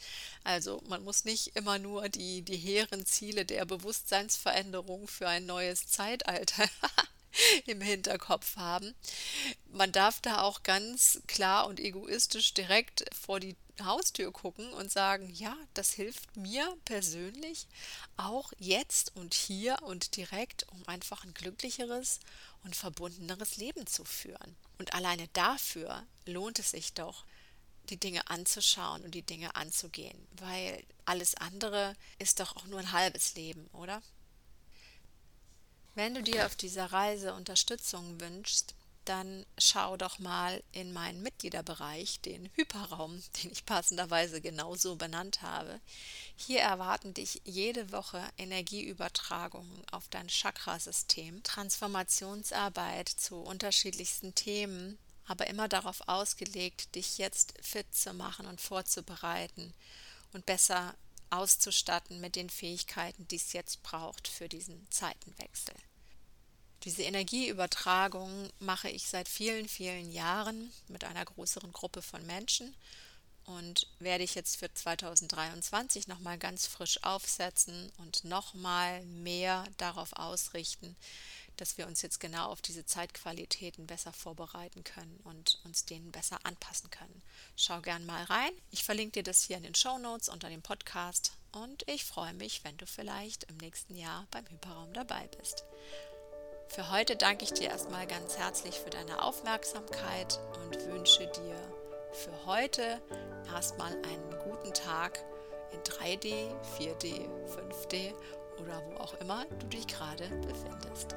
Also 0.44 0.82
man 0.86 1.02
muss 1.02 1.24
nicht 1.24 1.56
immer 1.56 1.78
nur 1.78 2.08
die, 2.08 2.42
die 2.42 2.56
hehren 2.56 3.04
Ziele 3.04 3.44
der 3.44 3.64
Bewusstseinsveränderung 3.64 5.08
für 5.08 5.28
ein 5.28 5.44
neues 5.44 5.88
Zeitalter 5.88 6.68
im 7.66 7.80
Hinterkopf 7.80 8.56
haben. 8.56 8.94
Man 9.70 9.92
darf 9.92 10.20
da 10.20 10.42
auch 10.42 10.62
ganz 10.62 11.20
klar 11.26 11.66
und 11.66 11.78
egoistisch 11.78 12.54
direkt 12.54 13.04
vor 13.14 13.38
die 13.38 13.56
Haustür 13.82 14.32
gucken 14.32 14.72
und 14.72 14.90
sagen, 14.90 15.30
ja, 15.30 15.56
das 15.74 15.92
hilft 15.92 16.36
mir 16.36 16.76
persönlich 16.84 17.66
auch 18.16 18.52
jetzt 18.58 19.14
und 19.14 19.34
hier 19.34 19.78
und 19.82 20.16
direkt, 20.16 20.66
um 20.72 20.88
einfach 20.88 21.24
ein 21.24 21.34
glücklicheres 21.34 22.18
und 22.64 22.74
verbundeneres 22.74 23.56
Leben 23.56 23.86
zu 23.86 24.04
führen. 24.04 24.56
Und 24.78 24.94
alleine 24.94 25.28
dafür 25.28 26.04
lohnt 26.24 26.58
es 26.58 26.70
sich 26.72 26.94
doch, 26.94 27.24
die 27.90 27.98
Dinge 27.98 28.28
anzuschauen 28.28 29.02
und 29.02 29.14
die 29.14 29.22
Dinge 29.22 29.54
anzugehen, 29.54 30.26
weil 30.32 30.84
alles 31.04 31.34
andere 31.36 31.94
ist 32.18 32.40
doch 32.40 32.56
auch 32.56 32.66
nur 32.66 32.80
ein 32.80 32.92
halbes 32.92 33.34
Leben, 33.34 33.66
oder? 33.72 34.02
Wenn 35.94 36.14
du 36.14 36.22
dir 36.22 36.46
auf 36.46 36.54
dieser 36.54 36.92
Reise 36.92 37.34
Unterstützung 37.34 38.20
wünschst, 38.20 38.74
dann 39.08 39.46
schau 39.56 39.96
doch 39.96 40.18
mal 40.18 40.62
in 40.72 40.92
meinen 40.92 41.22
Mitgliederbereich, 41.22 42.20
den 42.20 42.50
Hyperraum, 42.54 43.22
den 43.42 43.50
ich 43.50 43.64
passenderweise 43.64 44.40
genauso 44.40 44.96
benannt 44.96 45.42
habe. 45.42 45.80
Hier 46.36 46.60
erwarten 46.60 47.14
dich 47.14 47.40
jede 47.44 47.90
Woche 47.92 48.22
Energieübertragungen 48.36 49.82
auf 49.90 50.08
dein 50.08 50.28
Chakrasystem, 50.28 51.42
Transformationsarbeit 51.42 53.08
zu 53.08 53.36
unterschiedlichsten 53.36 54.34
Themen, 54.34 54.98
aber 55.26 55.46
immer 55.46 55.68
darauf 55.68 56.08
ausgelegt, 56.08 56.94
dich 56.94 57.18
jetzt 57.18 57.54
fit 57.60 57.94
zu 57.94 58.12
machen 58.14 58.46
und 58.46 58.60
vorzubereiten 58.60 59.74
und 60.32 60.46
besser 60.46 60.94
auszustatten 61.30 62.20
mit 62.20 62.36
den 62.36 62.50
Fähigkeiten, 62.50 63.28
die 63.28 63.36
es 63.36 63.52
jetzt 63.52 63.82
braucht 63.82 64.28
für 64.28 64.48
diesen 64.48 64.90
Zeitenwechsel. 64.90 65.74
Diese 66.88 67.02
Energieübertragung 67.02 68.48
mache 68.60 68.88
ich 68.88 69.08
seit 69.08 69.28
vielen, 69.28 69.68
vielen 69.68 70.10
Jahren 70.10 70.72
mit 70.88 71.04
einer 71.04 71.22
größeren 71.22 71.70
Gruppe 71.70 72.00
von 72.00 72.24
Menschen 72.24 72.74
und 73.44 73.86
werde 73.98 74.24
ich 74.24 74.34
jetzt 74.34 74.56
für 74.56 74.72
2023 74.72 76.08
nochmal 76.08 76.38
ganz 76.38 76.66
frisch 76.66 77.04
aufsetzen 77.04 77.92
und 77.98 78.24
nochmal 78.24 79.04
mehr 79.04 79.66
darauf 79.76 80.14
ausrichten, 80.14 80.96
dass 81.58 81.76
wir 81.76 81.86
uns 81.86 82.00
jetzt 82.00 82.20
genau 82.20 82.46
auf 82.46 82.62
diese 82.62 82.86
Zeitqualitäten 82.86 83.86
besser 83.86 84.14
vorbereiten 84.14 84.82
können 84.82 85.20
und 85.24 85.60
uns 85.64 85.84
denen 85.84 86.10
besser 86.10 86.38
anpassen 86.44 86.88
können. 86.88 87.20
Schau 87.54 87.82
gern 87.82 88.06
mal 88.06 88.24
rein. 88.24 88.52
Ich 88.70 88.82
verlinke 88.82 89.20
dir 89.20 89.24
das 89.24 89.42
hier 89.42 89.58
in 89.58 89.64
den 89.64 89.74
Show 89.74 89.98
Notes 89.98 90.30
unter 90.30 90.48
dem 90.48 90.62
Podcast 90.62 91.32
und 91.52 91.86
ich 91.86 92.06
freue 92.06 92.32
mich, 92.32 92.64
wenn 92.64 92.78
du 92.78 92.86
vielleicht 92.86 93.44
im 93.44 93.58
nächsten 93.58 93.94
Jahr 93.94 94.26
beim 94.30 94.48
Hyperraum 94.48 94.94
dabei 94.94 95.28
bist. 95.38 95.64
Für 96.68 96.90
heute 96.90 97.16
danke 97.16 97.44
ich 97.44 97.52
dir 97.54 97.70
erstmal 97.70 98.06
ganz 98.06 98.36
herzlich 98.36 98.78
für 98.78 98.90
deine 98.90 99.22
Aufmerksamkeit 99.22 100.38
und 100.62 100.86
wünsche 100.92 101.26
dir 101.26 101.56
für 102.12 102.46
heute 102.46 103.00
erstmal 103.52 103.92
einen 103.92 104.38
guten 104.44 104.74
Tag 104.74 105.18
in 105.72 105.80
3D, 105.80 106.50
4D, 106.78 107.26
5D 107.48 108.12
oder 108.60 108.82
wo 108.86 109.02
auch 109.02 109.14
immer 109.14 109.46
du 109.58 109.66
dich 109.66 109.86
gerade 109.86 110.28
befindest. 110.28 111.16